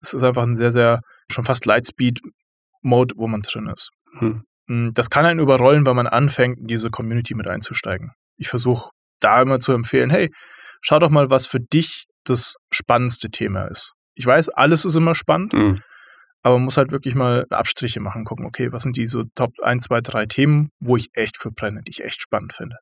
Es 0.02 0.12
ist 0.14 0.22
einfach 0.22 0.42
ein 0.42 0.56
sehr, 0.56 0.72
sehr, 0.72 1.00
schon 1.30 1.44
fast 1.44 1.66
Lightspeed-Mode, 1.66 3.14
wo 3.16 3.26
man 3.28 3.42
drin 3.42 3.68
ist. 3.68 3.90
Mhm. 4.20 4.42
Mm, 4.68 4.90
Das 4.94 5.10
kann 5.10 5.24
einen 5.26 5.40
überrollen, 5.40 5.86
wenn 5.86 5.96
man 5.96 6.06
anfängt, 6.06 6.58
in 6.58 6.66
diese 6.66 6.90
Community 6.90 7.34
mit 7.34 7.46
einzusteigen. 7.48 8.10
Ich 8.36 8.48
versuche 8.48 8.90
da 9.20 9.40
immer 9.42 9.60
zu 9.60 9.72
empfehlen, 9.72 10.10
hey, 10.10 10.30
schau 10.80 10.98
doch 10.98 11.10
mal, 11.10 11.30
was 11.30 11.46
für 11.46 11.60
dich 11.60 12.06
das 12.24 12.56
spannendste 12.72 13.30
Thema 13.30 13.66
ist. 13.66 13.92
Ich 14.14 14.26
weiß, 14.26 14.48
alles 14.50 14.84
ist 14.84 14.96
immer 14.96 15.14
spannend, 15.14 15.52
Mhm. 15.52 15.80
Aber 16.46 16.58
man 16.58 16.66
muss 16.66 16.76
halt 16.76 16.92
wirklich 16.92 17.16
mal 17.16 17.44
Abstriche 17.50 17.98
machen, 17.98 18.24
gucken, 18.24 18.46
okay, 18.46 18.70
was 18.70 18.84
sind 18.84 18.96
die 18.96 19.08
so 19.08 19.24
Top 19.34 19.58
1, 19.60 19.82
2, 19.82 20.00
3 20.00 20.26
Themen, 20.26 20.68
wo 20.78 20.96
ich 20.96 21.08
echt 21.12 21.38
für 21.38 21.50
brenne, 21.50 21.80
die 21.82 21.90
ich 21.90 22.04
echt 22.04 22.22
spannend 22.22 22.52
finde. 22.52 22.76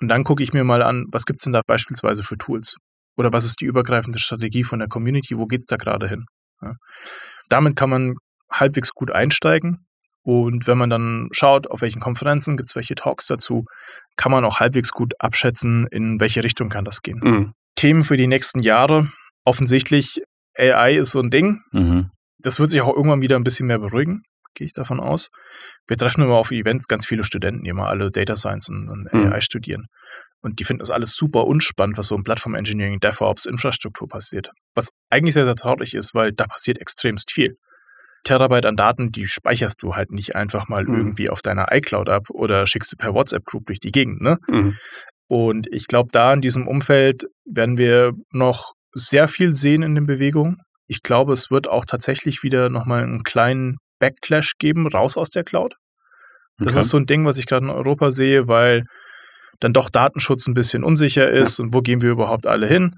Und 0.00 0.08
dann 0.08 0.24
gucke 0.24 0.42
ich 0.42 0.54
mir 0.54 0.64
mal 0.64 0.80
an, 0.80 1.04
was 1.12 1.26
gibt 1.26 1.40
es 1.40 1.44
denn 1.44 1.52
da 1.52 1.60
beispielsweise 1.66 2.22
für 2.22 2.38
Tools? 2.38 2.76
Oder 3.18 3.34
was 3.34 3.44
ist 3.44 3.60
die 3.60 3.66
übergreifende 3.66 4.18
Strategie 4.18 4.64
von 4.64 4.78
der 4.78 4.88
Community? 4.88 5.36
Wo 5.36 5.44
geht 5.44 5.60
es 5.60 5.66
da 5.66 5.76
gerade 5.76 6.08
hin? 6.08 6.24
Ja. 6.62 6.76
Damit 7.50 7.76
kann 7.76 7.90
man 7.90 8.14
halbwegs 8.50 8.94
gut 8.94 9.10
einsteigen. 9.10 9.84
Und 10.22 10.66
wenn 10.66 10.78
man 10.78 10.88
dann 10.88 11.28
schaut, 11.32 11.70
auf 11.70 11.82
welchen 11.82 12.00
Konferenzen 12.00 12.56
gibt 12.56 12.70
es 12.70 12.76
welche 12.76 12.94
Talks 12.94 13.26
dazu, 13.26 13.66
kann 14.16 14.32
man 14.32 14.46
auch 14.46 14.58
halbwegs 14.58 14.90
gut 14.92 15.12
abschätzen, 15.18 15.86
in 15.88 16.18
welche 16.18 16.42
Richtung 16.42 16.70
kann 16.70 16.86
das 16.86 17.02
gehen. 17.02 17.20
Mhm. 17.22 17.52
Themen 17.74 18.04
für 18.04 18.16
die 18.16 18.26
nächsten 18.26 18.60
Jahre. 18.60 19.12
Offensichtlich, 19.44 20.22
AI 20.56 20.94
ist 20.94 21.10
so 21.10 21.20
ein 21.20 21.28
Ding. 21.28 21.60
Mhm. 21.72 22.10
Das 22.42 22.58
wird 22.58 22.70
sich 22.70 22.80
auch 22.80 22.94
irgendwann 22.94 23.22
wieder 23.22 23.36
ein 23.36 23.44
bisschen 23.44 23.66
mehr 23.66 23.78
beruhigen, 23.78 24.22
gehe 24.54 24.66
ich 24.66 24.72
davon 24.72 25.00
aus. 25.00 25.28
Wir 25.86 25.96
treffen 25.96 26.22
immer 26.22 26.36
auf 26.36 26.50
Events 26.50 26.86
ganz 26.88 27.06
viele 27.06 27.24
Studenten, 27.24 27.62
die 27.64 27.70
immer 27.70 27.86
alle 27.88 28.10
Data 28.10 28.36
Science 28.36 28.68
und, 28.68 28.88
und 28.90 29.12
Mhm. 29.12 29.32
AI 29.32 29.40
studieren. 29.40 29.86
Und 30.42 30.58
die 30.58 30.64
finden 30.64 30.78
das 30.80 30.90
alles 30.90 31.12
super 31.14 31.46
unspannend, 31.46 31.98
was 31.98 32.06
so 32.06 32.14
im 32.16 32.22
Plattform 32.24 32.54
Engineering, 32.54 32.98
DevOps, 32.98 33.44
Infrastruktur 33.44 34.08
passiert. 34.08 34.50
Was 34.74 34.88
eigentlich 35.10 35.34
sehr, 35.34 35.44
sehr 35.44 35.54
traurig 35.54 35.94
ist, 35.94 36.14
weil 36.14 36.32
da 36.32 36.46
passiert 36.46 36.78
extremst 36.80 37.30
viel. 37.30 37.56
Terabyte 38.24 38.66
an 38.66 38.76
Daten, 38.76 39.10
die 39.12 39.26
speicherst 39.28 39.82
du 39.82 39.94
halt 39.94 40.10
nicht 40.12 40.36
einfach 40.36 40.68
mal 40.68 40.84
Mhm. 40.84 40.94
irgendwie 40.96 41.30
auf 41.30 41.42
deiner 41.42 41.66
iCloud 41.72 42.08
ab 42.08 42.30
oder 42.30 42.66
schickst 42.66 42.92
du 42.92 42.96
per 42.96 43.14
WhatsApp-Group 43.14 43.66
durch 43.66 43.80
die 43.80 43.92
Gegend, 43.92 44.20
ne? 44.22 44.38
Mhm. 44.48 44.76
Und 45.26 45.68
ich 45.70 45.86
glaube, 45.86 46.08
da 46.12 46.32
in 46.32 46.40
diesem 46.40 46.66
Umfeld 46.66 47.24
werden 47.44 47.78
wir 47.78 48.12
noch 48.32 48.72
sehr 48.92 49.28
viel 49.28 49.52
sehen 49.52 49.82
in 49.82 49.94
den 49.94 50.06
Bewegungen. 50.06 50.56
Ich 50.92 51.02
glaube, 51.04 51.32
es 51.32 51.52
wird 51.52 51.68
auch 51.68 51.84
tatsächlich 51.84 52.42
wieder 52.42 52.68
nochmal 52.68 53.04
einen 53.04 53.22
kleinen 53.22 53.76
Backlash 54.00 54.54
geben, 54.58 54.88
raus 54.88 55.16
aus 55.16 55.30
der 55.30 55.44
Cloud. 55.44 55.76
Das 56.58 56.72
Okay. 56.74 56.80
ist 56.80 56.88
so 56.88 56.96
ein 56.96 57.06
Ding, 57.06 57.24
was 57.24 57.38
ich 57.38 57.46
gerade 57.46 57.64
in 57.66 57.70
Europa 57.70 58.10
sehe, 58.10 58.48
weil 58.48 58.82
dann 59.60 59.72
doch 59.72 59.88
Datenschutz 59.88 60.48
ein 60.48 60.54
bisschen 60.54 60.82
unsicher 60.82 61.30
ist 61.30 61.60
und 61.60 61.72
wo 61.72 61.80
gehen 61.80 62.02
wir 62.02 62.10
überhaupt 62.10 62.46
alle 62.46 62.66
hin? 62.66 62.96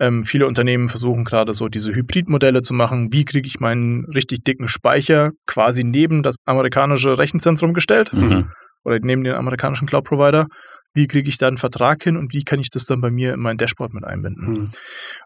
Ähm, 0.00 0.24
viele 0.24 0.46
Unternehmen 0.46 0.88
versuchen 0.88 1.24
gerade 1.24 1.52
so 1.52 1.68
diese 1.68 1.94
Hybridmodelle 1.94 2.62
zu 2.62 2.72
machen. 2.72 3.12
Wie 3.12 3.24
kriege 3.26 3.46
ich 3.46 3.60
meinen 3.60 4.06
richtig 4.14 4.44
dicken 4.44 4.66
Speicher 4.68 5.32
quasi 5.46 5.84
neben 5.84 6.22
das 6.22 6.36
amerikanische 6.46 7.18
Rechenzentrum 7.18 7.74
gestellt 7.74 8.12
Mhm. 8.14 8.50
oder 8.84 8.98
neben 9.00 9.24
den 9.24 9.34
amerikanischen 9.34 9.86
Cloud-Provider? 9.86 10.46
Wie 10.94 11.06
kriege 11.06 11.28
ich 11.28 11.36
da 11.36 11.48
einen 11.48 11.58
Vertrag 11.58 12.02
hin 12.02 12.16
und 12.16 12.32
wie 12.32 12.44
kann 12.44 12.60
ich 12.60 12.70
das 12.70 12.86
dann 12.86 13.02
bei 13.02 13.10
mir 13.10 13.34
in 13.34 13.40
mein 13.40 13.58
Dashboard 13.58 13.92
mit 13.92 14.04
einbinden? 14.04 14.46
Mhm. 14.48 14.70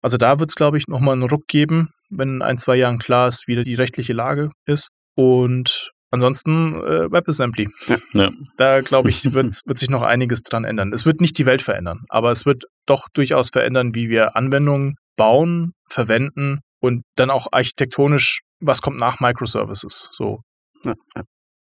Also 0.03 0.17
da 0.17 0.41
wird 0.41 0.51
es, 0.51 0.57
glaube 0.57 0.77
ich, 0.79 0.89
nochmal 0.89 1.13
einen 1.15 1.29
Ruck 1.29 1.47
geben, 1.47 1.89
wenn 2.11 2.37
in 2.37 2.43
ein, 2.43 2.59
zwei 2.59 2.77
Jahren 2.77 2.99
klar 2.99 3.29
ist, 3.29 3.47
wie 3.47 3.63
die 3.63 3.75
rechtliche 3.75 4.13
Lage 4.13 4.51
ist. 4.67 4.89
Und 5.17 5.91
ansonsten 6.11 6.75
äh, 6.75 7.11
WebAssembly. 7.11 7.69
Ja. 8.13 8.31
Da 8.57 8.81
glaube 8.81 9.09
ich, 9.09 9.25
wird, 9.33 9.61
wird 9.65 9.79
sich 9.79 9.91
noch 9.91 10.03
einiges 10.03 10.43
dran 10.43 10.65
ändern. 10.65 10.93
Es 10.93 11.07
wird 11.07 11.21
nicht 11.21 11.39
die 11.39 11.47
Welt 11.47 11.63
verändern, 11.63 12.05
aber 12.09 12.31
es 12.31 12.47
wird 12.47 12.65
doch 12.87 13.09
durchaus 13.13 13.51
verändern, 13.51 13.95
wie 13.95 14.09
wir 14.09 14.37
Anwendungen 14.37 14.97
bauen, 15.17 15.73
verwenden 15.89 16.61
und 16.81 17.03
dann 17.17 17.31
auch 17.31 17.49
architektonisch, 17.53 18.41
was 18.61 18.83
kommt 18.83 18.99
nach 18.99 19.21
Microservices. 19.21 20.09
So 20.13 20.41
Ja, 20.85 20.95
ja. 21.17 21.23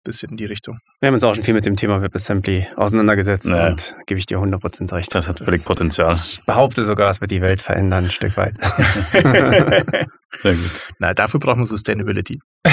Bisschen 0.05 0.29
in 0.31 0.37
die 0.37 0.45
Richtung. 0.45 0.79
Wir 1.01 1.07
haben 1.07 1.13
uns 1.15 1.23
auch 1.25 1.35
schon 1.35 1.43
viel 1.43 1.53
mit 1.53 1.65
dem 1.65 1.75
Thema 1.75 2.01
WebAssembly 2.01 2.67
auseinandergesetzt 2.77 3.49
Ja. 3.49 3.67
und 3.67 3.97
gebe 4.05 4.17
ich 4.17 4.25
dir 4.25 4.37
100% 4.39 4.93
recht. 4.93 5.13
Das 5.13 5.27
hat 5.27 5.39
völlig 5.39 5.65
Potenzial. 5.65 6.15
Ich 6.15 6.39
behaupte 6.45 6.85
sogar, 6.85 7.09
es 7.11 7.19
wird 7.19 7.31
die 7.31 7.41
Welt 7.41 7.61
verändern, 7.61 8.05
ein 8.05 8.11
Stück 8.11 8.37
weit. 8.37 8.55
Sehr 10.41 10.53
gut. 10.53 10.71
Na, 10.99 11.13
dafür 11.13 11.39
braucht 11.41 11.57
man 11.57 11.65
Sustainability. 11.65 12.39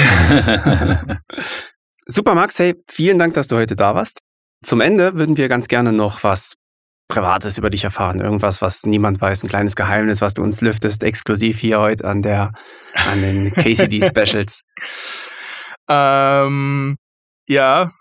Super, 2.05 2.35
Max, 2.35 2.59
hey, 2.59 2.75
vielen 2.89 3.19
Dank, 3.19 3.33
dass 3.33 3.47
du 3.47 3.55
heute 3.55 3.75
da 3.75 3.95
warst. 3.95 4.19
Zum 4.63 4.81
Ende 4.81 5.15
würden 5.15 5.37
wir 5.37 5.47
ganz 5.49 5.67
gerne 5.67 5.91
noch 5.93 6.23
was 6.23 6.55
Privates 7.07 7.57
über 7.57 7.69
dich 7.69 7.83
erfahren. 7.83 8.19
Irgendwas, 8.19 8.61
was 8.61 8.83
niemand 8.85 9.21
weiß, 9.21 9.43
ein 9.43 9.49
kleines 9.49 9.75
Geheimnis, 9.75 10.21
was 10.21 10.33
du 10.33 10.41
uns 10.41 10.61
lüftest, 10.61 11.03
exklusiv 11.03 11.59
hier 11.59 11.79
heute 11.79 12.05
an 12.05 12.21
der, 12.21 12.51
an 12.93 13.21
den 13.21 13.53
KCD 13.55 14.01
Specials. 14.01 14.61
Ähm, 15.89 16.95
ja, 17.53 17.91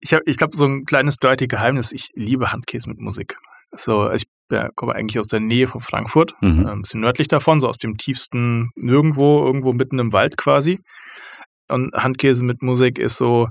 ich, 0.00 0.12
ich 0.26 0.36
glaube, 0.36 0.56
so 0.56 0.64
ein 0.66 0.84
kleines 0.84 1.16
dirty 1.16 1.46
Geheimnis. 1.48 1.92
Ich 1.92 2.10
liebe 2.14 2.52
Handkäse 2.52 2.88
mit 2.88 3.00
Musik. 3.00 3.36
So, 3.72 4.02
also 4.02 4.14
ich 4.14 4.24
ja, 4.50 4.68
komme 4.76 4.94
eigentlich 4.94 5.18
aus 5.18 5.28
der 5.28 5.40
Nähe 5.40 5.66
von 5.66 5.80
Frankfurt, 5.80 6.34
Mhm. 6.40 6.66
äh, 6.66 6.70
ein 6.70 6.82
bisschen 6.82 7.00
nördlich 7.00 7.28
davon, 7.28 7.60
so 7.60 7.68
aus 7.68 7.76
dem 7.78 7.96
tiefsten 7.98 8.70
Nirgendwo, 8.76 9.44
irgendwo 9.44 9.72
mitten 9.72 9.98
im 9.98 10.12
Wald 10.12 10.36
quasi. 10.38 10.80
Und 11.68 11.92
Handkäse 11.94 12.42
mit 12.42 12.62
Musik 12.62 12.98
ist 12.98 13.18
so, 13.18 13.48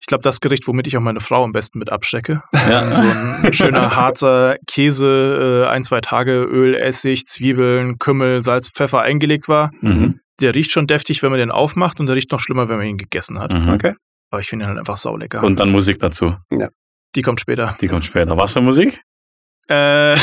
ich 0.00 0.06
glaube, 0.06 0.22
das 0.22 0.40
Gericht, 0.40 0.66
womit 0.66 0.86
ich 0.86 0.96
auch 0.96 1.02
meine 1.02 1.20
Frau 1.20 1.44
am 1.44 1.52
besten 1.52 1.78
mit 1.78 1.92
abstecke. 1.92 2.42
Ja. 2.54 2.96
So 2.96 3.02
ein 3.46 3.52
schöner 3.52 3.90
Harzer 3.96 4.56
Käse, 4.66 5.64
äh, 5.66 5.68
ein, 5.68 5.84
zwei 5.84 6.00
Tage 6.00 6.42
Öl, 6.44 6.74
Essig, 6.74 7.26
Zwiebeln, 7.26 7.98
Kümmel, 7.98 8.40
Salz, 8.40 8.68
Pfeffer 8.70 9.02
eingelegt 9.02 9.46
war. 9.48 9.70
Mhm. 9.82 10.20
Der 10.40 10.54
riecht 10.54 10.70
schon 10.70 10.86
deftig, 10.86 11.22
wenn 11.22 11.30
man 11.30 11.38
den 11.38 11.50
aufmacht 11.50 12.00
und 12.00 12.06
der 12.06 12.16
riecht 12.16 12.32
noch 12.32 12.40
schlimmer, 12.40 12.70
wenn 12.70 12.78
man 12.78 12.86
ihn 12.86 12.96
gegessen 12.96 13.38
hat. 13.38 13.52
Mhm. 13.52 13.68
Okay. 13.68 13.92
Aber 14.30 14.40
ich 14.40 14.48
finde 14.48 14.64
ihn 14.64 14.68
halt 14.68 14.78
einfach 14.78 14.96
saulecker. 14.96 15.42
Und 15.42 15.58
dann 15.58 15.70
Musik 15.70 15.98
dazu. 15.98 16.36
die 17.14 17.22
kommt 17.22 17.40
später. 17.40 17.76
Die 17.80 17.88
kommt 17.88 18.04
später. 18.04 18.36
Was 18.36 18.52
für 18.52 18.60
Musik? 18.60 19.02
Äh, 19.68 20.16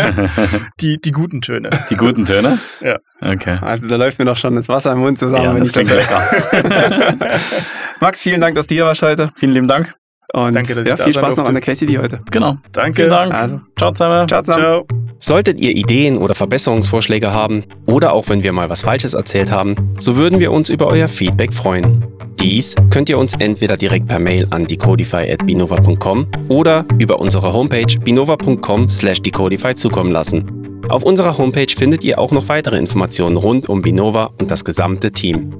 die, 0.80 1.00
die 1.00 1.12
guten 1.12 1.40
Töne. 1.40 1.70
Die 1.90 1.96
guten 1.96 2.24
Töne? 2.24 2.58
Ja. 2.80 2.98
Okay. 3.20 3.58
Also 3.60 3.86
da 3.86 3.94
läuft 3.94 4.18
mir 4.18 4.24
doch 4.24 4.36
schon 4.36 4.56
das 4.56 4.68
Wasser 4.68 4.92
im 4.92 4.98
Mund 4.98 5.16
zusammen, 5.16 5.44
Ja, 5.44 5.54
wenn 5.54 5.58
das 5.62 5.68
ich 5.68 5.74
das 5.74 5.86
klingt 5.86 6.10
höre. 6.10 7.38
Max, 8.00 8.22
vielen 8.22 8.40
Dank, 8.40 8.56
dass 8.56 8.66
du 8.66 8.74
hier 8.74 8.84
warst 8.84 9.02
heute. 9.02 9.30
Vielen 9.36 9.52
lieben 9.52 9.68
Dank. 9.68 9.94
Und 10.32 10.56
Danke, 10.56 10.74
dass 10.74 10.84
ich 10.84 10.90
ja, 10.90 10.96
da 10.96 11.04
viel 11.04 11.14
Spaß 11.14 11.36
noch 11.36 11.46
an 11.46 11.54
der 11.54 11.62
KCD 11.62 11.98
heute. 11.98 12.20
Genau. 12.32 12.58
Danke. 12.72 12.96
Vielen 12.96 13.10
Dank. 13.10 13.32
Also. 13.32 13.60
Ciao 13.78 13.92
zusammen. 13.92 14.26
Ciao 14.26 14.42
zusammen. 14.42 14.64
Ciao. 14.88 15.03
Solltet 15.18 15.58
ihr 15.60 15.70
Ideen 15.70 16.18
oder 16.18 16.34
Verbesserungsvorschläge 16.34 17.32
haben 17.32 17.64
oder 17.86 18.12
auch 18.12 18.28
wenn 18.28 18.42
wir 18.42 18.52
mal 18.52 18.70
was 18.70 18.82
Falsches 18.82 19.14
erzählt 19.14 19.50
haben, 19.50 19.94
so 19.98 20.16
würden 20.16 20.40
wir 20.40 20.52
uns 20.52 20.68
über 20.70 20.86
euer 20.86 21.08
Feedback 21.08 21.52
freuen. 21.52 22.04
Dies 22.40 22.74
könnt 22.90 23.08
ihr 23.08 23.18
uns 23.18 23.34
entweder 23.38 23.76
direkt 23.76 24.08
per 24.08 24.18
Mail 24.18 24.46
an 24.50 24.66
decodify.binova.com 24.66 26.26
oder 26.48 26.84
über 26.98 27.18
unsere 27.20 27.52
Homepage 27.52 27.98
binova.com/decodify 28.04 29.74
zukommen 29.74 30.12
lassen. 30.12 30.82
Auf 30.88 31.02
unserer 31.02 31.38
Homepage 31.38 31.74
findet 31.74 32.04
ihr 32.04 32.18
auch 32.18 32.30
noch 32.30 32.48
weitere 32.48 32.76
Informationen 32.76 33.36
rund 33.36 33.68
um 33.68 33.80
Binova 33.80 34.30
und 34.38 34.50
das 34.50 34.64
gesamte 34.64 35.12
Team. 35.12 35.54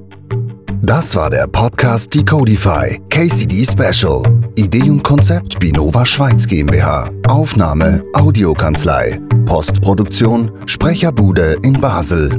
Das 0.85 1.15
war 1.15 1.31
der 1.31 1.47
Podcast 1.47 2.13
Decodify 2.13 3.01
KCD 3.09 3.65
Special. 3.65 4.21
Idee 4.53 4.87
und 4.91 5.03
Konzept 5.03 5.59
Binova 5.59 6.05
Schweiz 6.05 6.45
GmbH. 6.45 7.09
Aufnahme 7.27 8.03
Audiokanzlei. 8.13 9.19
Postproduktion 9.47 10.51
Sprecherbude 10.67 11.55
in 11.63 11.81
Basel. 11.81 12.29